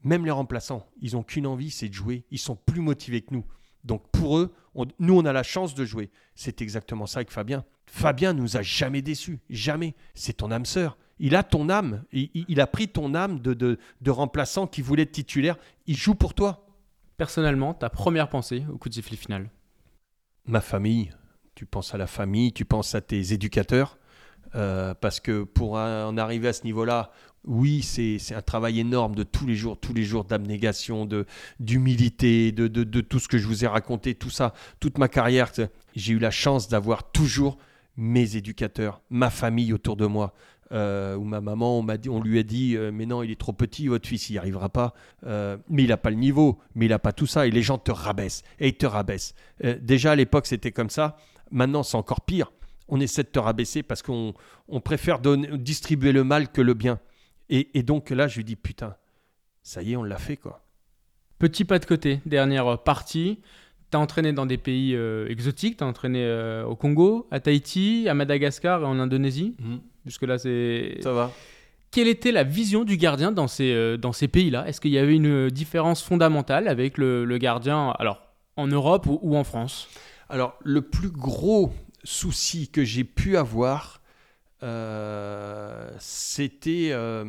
[0.03, 2.25] même les remplaçants, ils n'ont qu'une envie, c'est de jouer.
[2.31, 3.45] Ils sont plus motivés que nous.
[3.87, 4.53] Donc pour eux,
[4.99, 6.11] nous, on a la chance de jouer.
[6.35, 7.65] C'est exactement ça avec Fabien.
[7.87, 9.95] Fabien nous a jamais déçus, jamais.
[10.15, 10.99] C'est ton âme sœur.
[11.19, 12.05] Il a ton âme.
[12.13, 15.57] Il, a pris ton âme de, de, remplaçant qui voulait être titulaire.
[15.87, 16.67] Il joue pour toi.
[17.17, 19.49] Personnellement, ta première pensée au coup de sifflet final?
[20.45, 21.11] Ma famille.
[21.55, 23.97] Tu penses à la famille, tu penses à tes éducateurs.
[24.55, 27.11] Euh, parce que pour en arriver à ce niveau-là,
[27.45, 31.09] oui, c'est un travail énorme de tous les jours, tous les jours d'abnégation,
[31.61, 35.53] d'humilité, de, de, tout ce que je vous ai raconté, tout ça, toute ma carrière.
[35.95, 37.57] J'ai eu la chance d'avoir toujours
[37.97, 40.35] mes éducateurs, ma famille autour de moi.
[40.73, 41.79] Euh, où ma maman,
[42.09, 44.39] on lui a dit euh, Mais non, il est trop petit, votre fils, il n'y
[44.39, 44.95] arrivera pas.
[45.25, 47.47] Euh, mais il n'a pas le niveau, mais il n'a pas tout ça.
[47.47, 48.43] Et les gens te rabaissent.
[48.59, 49.35] Et ils te rabaissent.
[49.81, 51.17] déjà à l'époque, c'était comme ça.
[51.53, 52.51] Maintenant, c'est encore pire.
[52.89, 54.35] On essaie de te rabaisser parce qu'on
[54.69, 57.01] on préfère donner, distribuer le mal que le bien.
[57.49, 58.97] Et, donc là, je lui dis, putain,
[59.63, 60.65] ça y est, on l'a fait, quoi.
[61.39, 63.41] Petit pas de côté, dernière partie.
[63.91, 67.39] Tu as entraîné dans des pays euh, exotiques, tu as entraîné euh, au Congo, à
[67.39, 69.55] Tahiti, à Madagascar et en Indonésie.
[69.61, 69.81] Mhm.
[70.07, 70.99] Jusque-là, c'est.
[71.03, 71.31] Ça va.
[71.93, 74.67] Quelle était la vision du gardien dans ces, euh, dans ces pays-là?
[74.67, 78.23] Est-ce qu'il y avait une différence fondamentale avec le, gardien, alors
[78.57, 79.89] en Europe ou en France?
[80.29, 81.73] Alors, le plus gros
[82.07, 84.01] souci que j'ai pu avoir,
[84.63, 87.25] euh, c'était euh,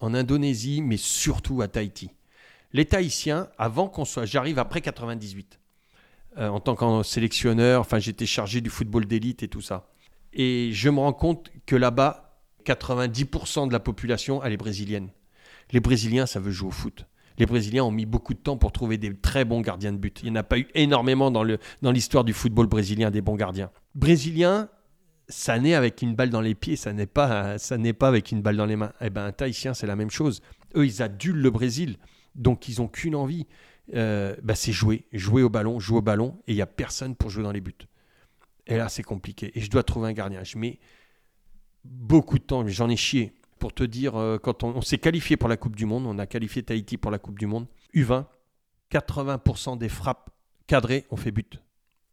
[0.00, 2.10] en Indonésie, mais surtout à Tahiti.
[2.72, 5.58] Les Tahitiens, avant qu'on soit, j'arrive après 98,
[6.36, 9.88] euh, en tant que sélectionneur, enfin j'étais chargé du football d'élite et tout ça.
[10.34, 15.08] Et je me rends compte que là-bas, 90% de la population, elle est brésilienne.
[15.72, 17.06] Les Brésiliens, ça veut jouer au foot.
[17.38, 20.20] Les Brésiliens ont mis beaucoup de temps pour trouver des très bons gardiens de but.
[20.22, 23.36] Il n'y en a pas eu énormément dans l'histoire dans du football brésilien, des bons
[23.36, 23.70] gardiens.
[23.94, 24.68] Brésiliens,
[25.28, 28.32] ça naît avec une balle dans les pieds, ça n'est pas, ça n'est pas avec
[28.32, 28.92] une balle dans les mains.
[29.00, 30.42] Eh ben, un Tahitien, c'est la même chose.
[30.74, 31.96] Eux, ils adulent le Brésil,
[32.34, 33.46] donc ils ont qu'une envie,
[33.94, 37.14] euh, bah, c'est jouer, jouer au ballon, jouer au ballon, et il y a personne
[37.14, 37.74] pour jouer dans les buts.
[38.66, 39.50] Et là, c'est compliqué.
[39.54, 40.44] Et je dois trouver un gardien.
[40.44, 40.78] Je mets
[41.84, 43.32] beaucoup de temps, j'en ai chié.
[43.58, 46.26] Pour te dire, euh, quand on, s'est qualifié pour la Coupe du Monde, on a
[46.26, 48.24] qualifié Tahiti pour la Coupe du Monde, U20,
[48.92, 50.30] 80% des frappes
[50.66, 51.60] cadrées ont fait but.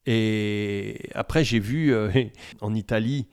[0.05, 2.11] Et après, j'ai vu euh,
[2.61, 3.27] en Italie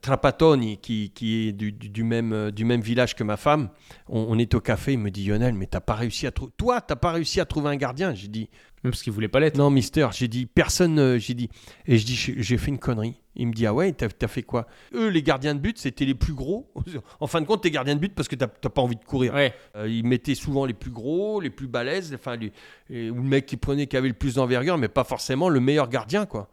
[0.00, 3.68] Trapattoni, qui, qui est du, du- du même, euh, du même village que ma femme.
[4.08, 6.52] On, on est au café, il me dit Lionel, mais t'as pas réussi à trouver.
[6.56, 8.48] Toi, t'as pas réussi à trouver un gardien J'ai dit
[8.84, 9.56] Même parce qu'il voulait pas l'être.
[9.58, 10.98] Non, mister, j'ai dit personne.
[10.98, 11.48] euh, j'ai dit.
[11.86, 13.20] Et je dis j'ai fait une connerie.
[13.36, 14.66] Il me dit Ah ouais, t'as as fait quoi?
[14.94, 16.72] Eux, les gardiens de but, c'était les plus gros.
[17.20, 19.04] En fin de compte, t'es gardien de but parce que t'as t'as pas envie de
[19.04, 19.34] courir.
[19.34, 19.52] Ouais.
[19.76, 22.52] Euh, ils mettaient souvent les plus gros, les plus balèzes, enfin, les-
[22.88, 25.60] les- ou le mec qui prenait qui avait le plus d'envergure, mais pas forcément le
[25.60, 26.50] meilleur gardien, quoi.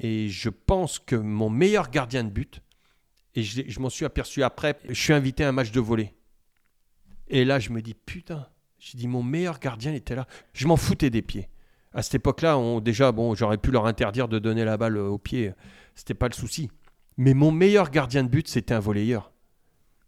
[0.00, 2.60] Et je pense que mon meilleur gardien de but,
[3.34, 6.14] et je, m'en suis aperçu après, je suis invité à un match de volley.
[7.28, 8.48] Et là, je me dis, putain,
[8.78, 10.26] j'ai dit, mon meilleur gardien était là.
[10.54, 11.48] Je m'en foutais des pieds.
[11.92, 15.08] À cette époque-là, on, déjà, bon, j'aurais pu leur interdire de donner la balle euh,
[15.08, 15.52] au pied.
[15.94, 16.70] C'était pas le souci.
[17.16, 19.32] Mais mon meilleur gardien de but, c'était un volleyeur.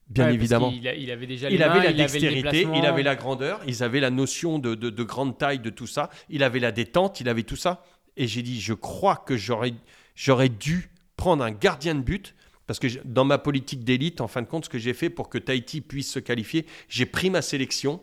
[0.09, 0.69] Bien Ouais, évidemment.
[0.71, 3.83] a- Il, avait déjà les Il avait la il dextérité, il avait la grandeur, ils
[3.83, 6.11] avaient la notion de, de- de grande taille, de tout ça.
[6.29, 7.85] Il avait la détente, il avait tout ça.
[8.17, 9.73] Et j'ai dit, je crois que j'aurais,
[10.17, 12.35] j'aurais dû prendre un gardien de but.
[12.71, 15.29] Parce que dans ma politique d'élite, en fin de compte, ce que j'ai fait pour
[15.29, 18.01] que Tahiti puisse se qualifier, j'ai pris ma sélection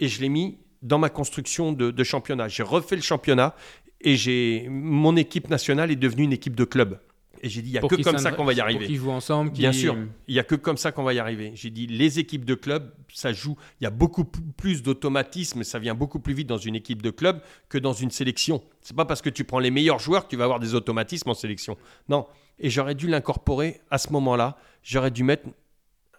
[0.00, 2.48] et je l'ai mis dans ma construction de, de championnat.
[2.48, 3.54] J'ai refait le championnat
[4.00, 6.98] et j'ai, mon équipe nationale est devenue une équipe de club.
[7.42, 8.86] Et j'ai dit, il n'y a que comme ça qu'on va y arriver.
[8.86, 9.50] qu'ils jouent ensemble.
[9.50, 11.52] Bien sûr, il n'y a que comme ça qu'on va y arriver.
[11.54, 15.78] J'ai dit, les équipes de club, ça joue, il y a beaucoup plus d'automatisme, ça
[15.78, 18.62] vient beaucoup plus vite dans une équipe de club que dans une sélection.
[18.80, 21.30] C'est pas parce que tu prends les meilleurs joueurs que tu vas avoir des automatismes
[21.30, 21.76] en sélection.
[22.08, 22.26] Non.
[22.58, 24.56] Et j'aurais dû l'incorporer à ce moment-là.
[24.82, 25.48] J'aurais dû mettre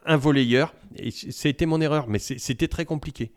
[0.06, 0.74] un volleyeur.
[0.96, 3.32] Et c'était mon erreur, mais c'était très compliqué.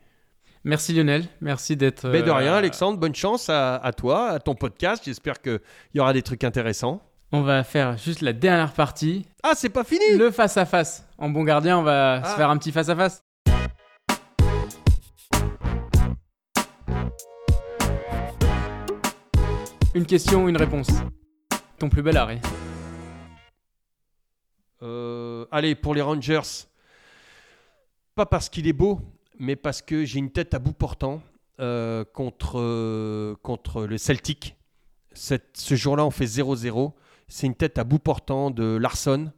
[0.65, 2.07] Merci Lionel, merci d'être.
[2.07, 5.03] Mais de euh, rien, Alexandre, bonne chance à, à toi, à ton podcast.
[5.05, 5.59] J'espère qu'il
[5.93, 7.01] y aura des trucs intéressants.
[7.35, 11.03] On va faire juste la dernière partie, Ah, c'est pas fini le face à face.
[11.17, 12.35] En bon gardien, on va se Ah.
[12.37, 13.23] faire un petit face à face.
[19.95, 20.87] Une question, une réponse.
[21.77, 22.41] Ton plus bel arrêt.
[24.81, 26.41] Euh, allez, pour les Rangers,
[28.15, 28.99] pas parce qu'il est beau,
[29.39, 31.21] mais parce que j'ai une tête à bout portant
[31.59, 34.55] euh, contre, euh, contre le Celtic.
[35.13, 36.95] Cette- ce jour-là, on fait 0-0.
[37.33, 39.31] C'est une tête à bout portant de Larson.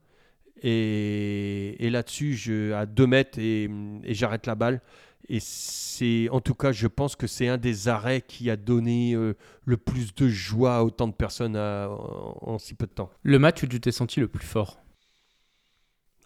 [0.62, 3.70] Et, et là-dessus, je, à 2 mètres, et,
[4.04, 4.82] et j'arrête la balle.
[5.30, 9.14] Et c'est, en tout cas, je pense que c'est un des arrêts qui a donné
[9.16, 9.34] euh,
[9.64, 13.10] le plus de joie à autant de personnes à- en- en si peu de temps.
[13.24, 14.78] Le match où tu t'es senti le plus fort?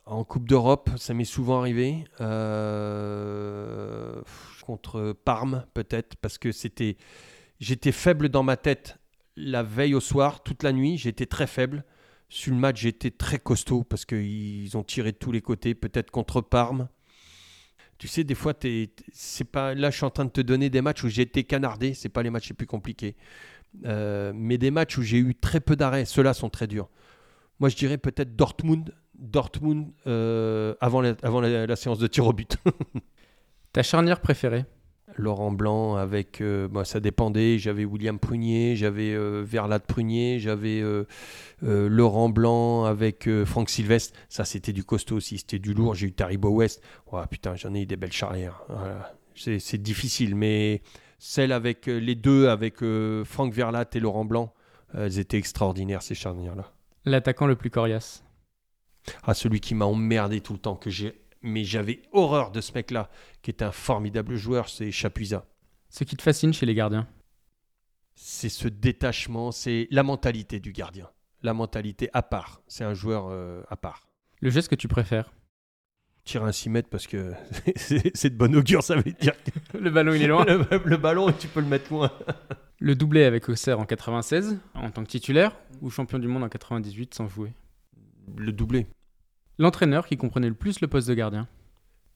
[0.07, 2.03] En Coupe d'Europe, ça m'est souvent arrivé.
[2.19, 4.19] Euh,
[4.65, 6.97] contre Parme, peut-être, parce que c'était.
[7.59, 8.98] J'étais faible dans ma tête
[9.39, 10.97] la veille au soir, toute la nuit.
[10.97, 11.83] J'étais très faible.
[12.29, 16.11] Sur le match, j'étais très costaud parce qu'ils ont tiré de tous les côtés, peut-être
[16.11, 16.87] contre Parme.
[17.97, 19.73] Tu sais, des fois, t'es- c'est pas.
[19.75, 21.93] Là, je suis en train de te donner des matchs où j'ai été canardé.
[21.93, 23.15] C'est pas les matchs les plus compliqués.
[23.85, 26.05] Euh, mais des matchs où j'ai eu très peu d'arrêts.
[26.05, 26.89] Ceux-là sont très durs.
[27.59, 28.93] Moi, je dirais peut-être Dortmund.
[29.17, 32.57] Dortmund euh, avant, avant la séance de tir au but.
[33.73, 34.65] Ta charnière préférée?
[35.19, 37.59] Laurent Blanc avec, euh, moi, ça dépendait.
[37.59, 41.05] J'avais William Prunier, j'avais euh, Verlat Prunier, j'avais euh,
[41.63, 44.17] euh, Laurent Blanc avec euh, Franck Sylvestre.
[44.29, 45.93] Ça, c'était du costaud aussi, c'était du lourd.
[45.93, 46.81] J'ai eu Taribo West.
[47.11, 48.63] Oh, putain, j'en ai eu des belles charrières.
[48.69, 49.13] Voilà.
[49.35, 50.81] C'est difficile, mais
[51.17, 52.79] celle avec les deux, avec
[53.23, 54.53] Franck Verlat et Laurent Blanc,
[54.93, 56.73] elles étaient extraordinaires, ces charnières-là.
[57.05, 58.25] L'attaquant le plus coriace
[59.23, 61.21] Ah, celui qui m'a emmerdé tout le temps, que j'ai.
[61.41, 63.09] Mais j'avais horreur de ce mec-là,
[63.41, 65.45] qui est un formidable joueur, c'est Chapuisat.
[65.89, 67.07] Ce qui te fascine chez les gardiens?
[68.15, 71.09] C'est ce détachement, c'est la mentalité du gardien.
[71.41, 72.61] La mentalité à part.
[72.67, 74.09] C'est un joueur euh, à part.
[74.41, 75.31] Le geste que tu préfères?
[76.25, 77.33] Tire un 6 mètres parce que
[77.77, 79.33] c'est de bon augure, ça veut dire
[79.71, 80.43] que Le ballon, il est loin.
[80.45, 82.11] le, le ballon, tu peux le mettre loin.
[82.81, 86.49] Le doublé avec Auxerre en 96, en tant que titulaire, ou champion du monde en
[86.49, 87.51] 98 sans jouer?
[88.37, 88.87] Le doublé.
[89.59, 91.45] L'entraîneur qui comprenait le plus le poste de gardien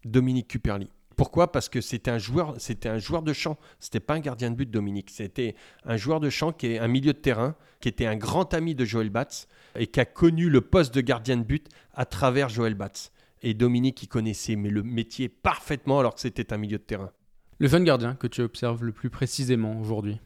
[0.05, 0.89] Dominique Cuperli.
[1.17, 1.51] Pourquoi?
[1.51, 3.57] Parce que c'était un joueur, c'était un joueur de champ.
[3.81, 5.09] C'était pas un gardien de but, Dominique.
[5.09, 8.53] C'était un joueur de champ qui est un milieu de terrain, qui était un grand
[8.53, 12.05] ami de Joël Batz et qui a connu le poste de gardien de but à
[12.05, 13.11] travers Joël Batz.
[13.41, 17.11] Et Dominique, il connaissait mais le métier parfaitement alors que c'était un milieu de terrain.
[17.59, 20.17] Le jeune gardien que tu observes le plus précisément aujourd'hui?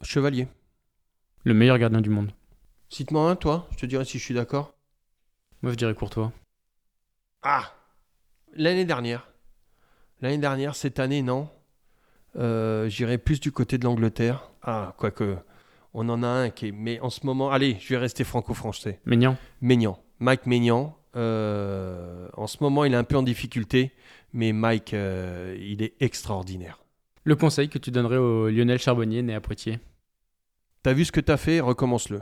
[0.00, 0.48] Chevalier.
[1.44, 2.32] Le meilleur gardien du monde
[2.88, 3.68] Cite-moi un, toi.
[3.72, 4.74] Je te dirai si je suis d'accord.
[5.64, 6.30] Moi je dirais Courtois.
[7.42, 7.72] Ah
[8.54, 9.28] L'année dernière.
[10.20, 11.48] L'année dernière, cette année, non.
[12.36, 14.50] Euh, J'irai plus du côté de l'Angleterre.
[14.62, 15.36] Ah, quoique,
[15.94, 16.72] on en a un qui est.
[16.72, 19.00] Mais en ce moment, allez, je vais rester franco-français.
[19.06, 19.98] Maignan Maignan.
[20.18, 20.96] Mike Maignan.
[21.16, 23.92] euh, en ce moment, il est un peu en difficulté,
[24.34, 26.80] mais Mike, euh, il est extraordinaire.
[27.24, 29.78] Le conseil que tu donnerais au Lionel Charbonnier né à Poitiers?
[30.82, 31.60] T'as vu ce que t'as fait?
[31.60, 32.20] Recommence-le.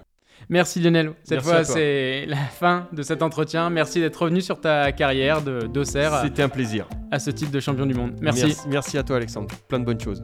[0.49, 1.13] Merci Lionel.
[1.25, 3.71] Cette fois, c'est la fin de cet entretien.
[3.71, 6.21] Merci d'être revenu sur ta carrière de d'Auxerre.
[6.23, 6.89] C'était un plaisir.
[7.11, 8.13] À ce titre de champion du monde.
[8.21, 8.57] Merci.
[8.69, 9.49] Merci, à toi, Alexandre.
[9.69, 10.23] Plein de bonnes choses.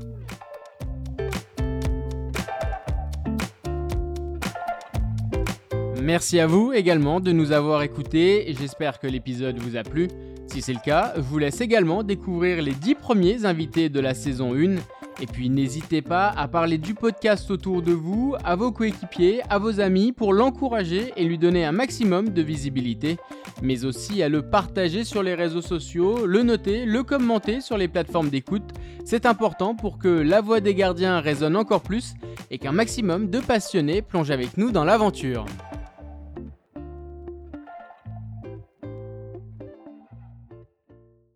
[6.03, 8.55] Merci à vous également de nous avoir écoutés.
[8.59, 10.09] J'espère que l'épisode vous a plu.
[10.47, 14.15] Si c'est le cas, je vous laisse également découvrir les 10 premiers invités de la
[14.15, 14.77] saison 1
[15.21, 19.59] et puis n'hésitez pas à parler du podcast autour de vous, à vos coéquipiers, à
[19.59, 23.17] vos amis pour l'encourager et lui donner un maximum de visibilité,
[23.63, 27.89] mais aussi à le partager sur les réseaux sociaux, le noter, le commenter sur les
[27.89, 28.71] plateformes d'écoute.
[29.05, 32.15] C'est important pour que la voix des gardiens résonne encore plus
[32.51, 35.47] et qu'un maximum de passionnés plongent avec nous dans l'aventure.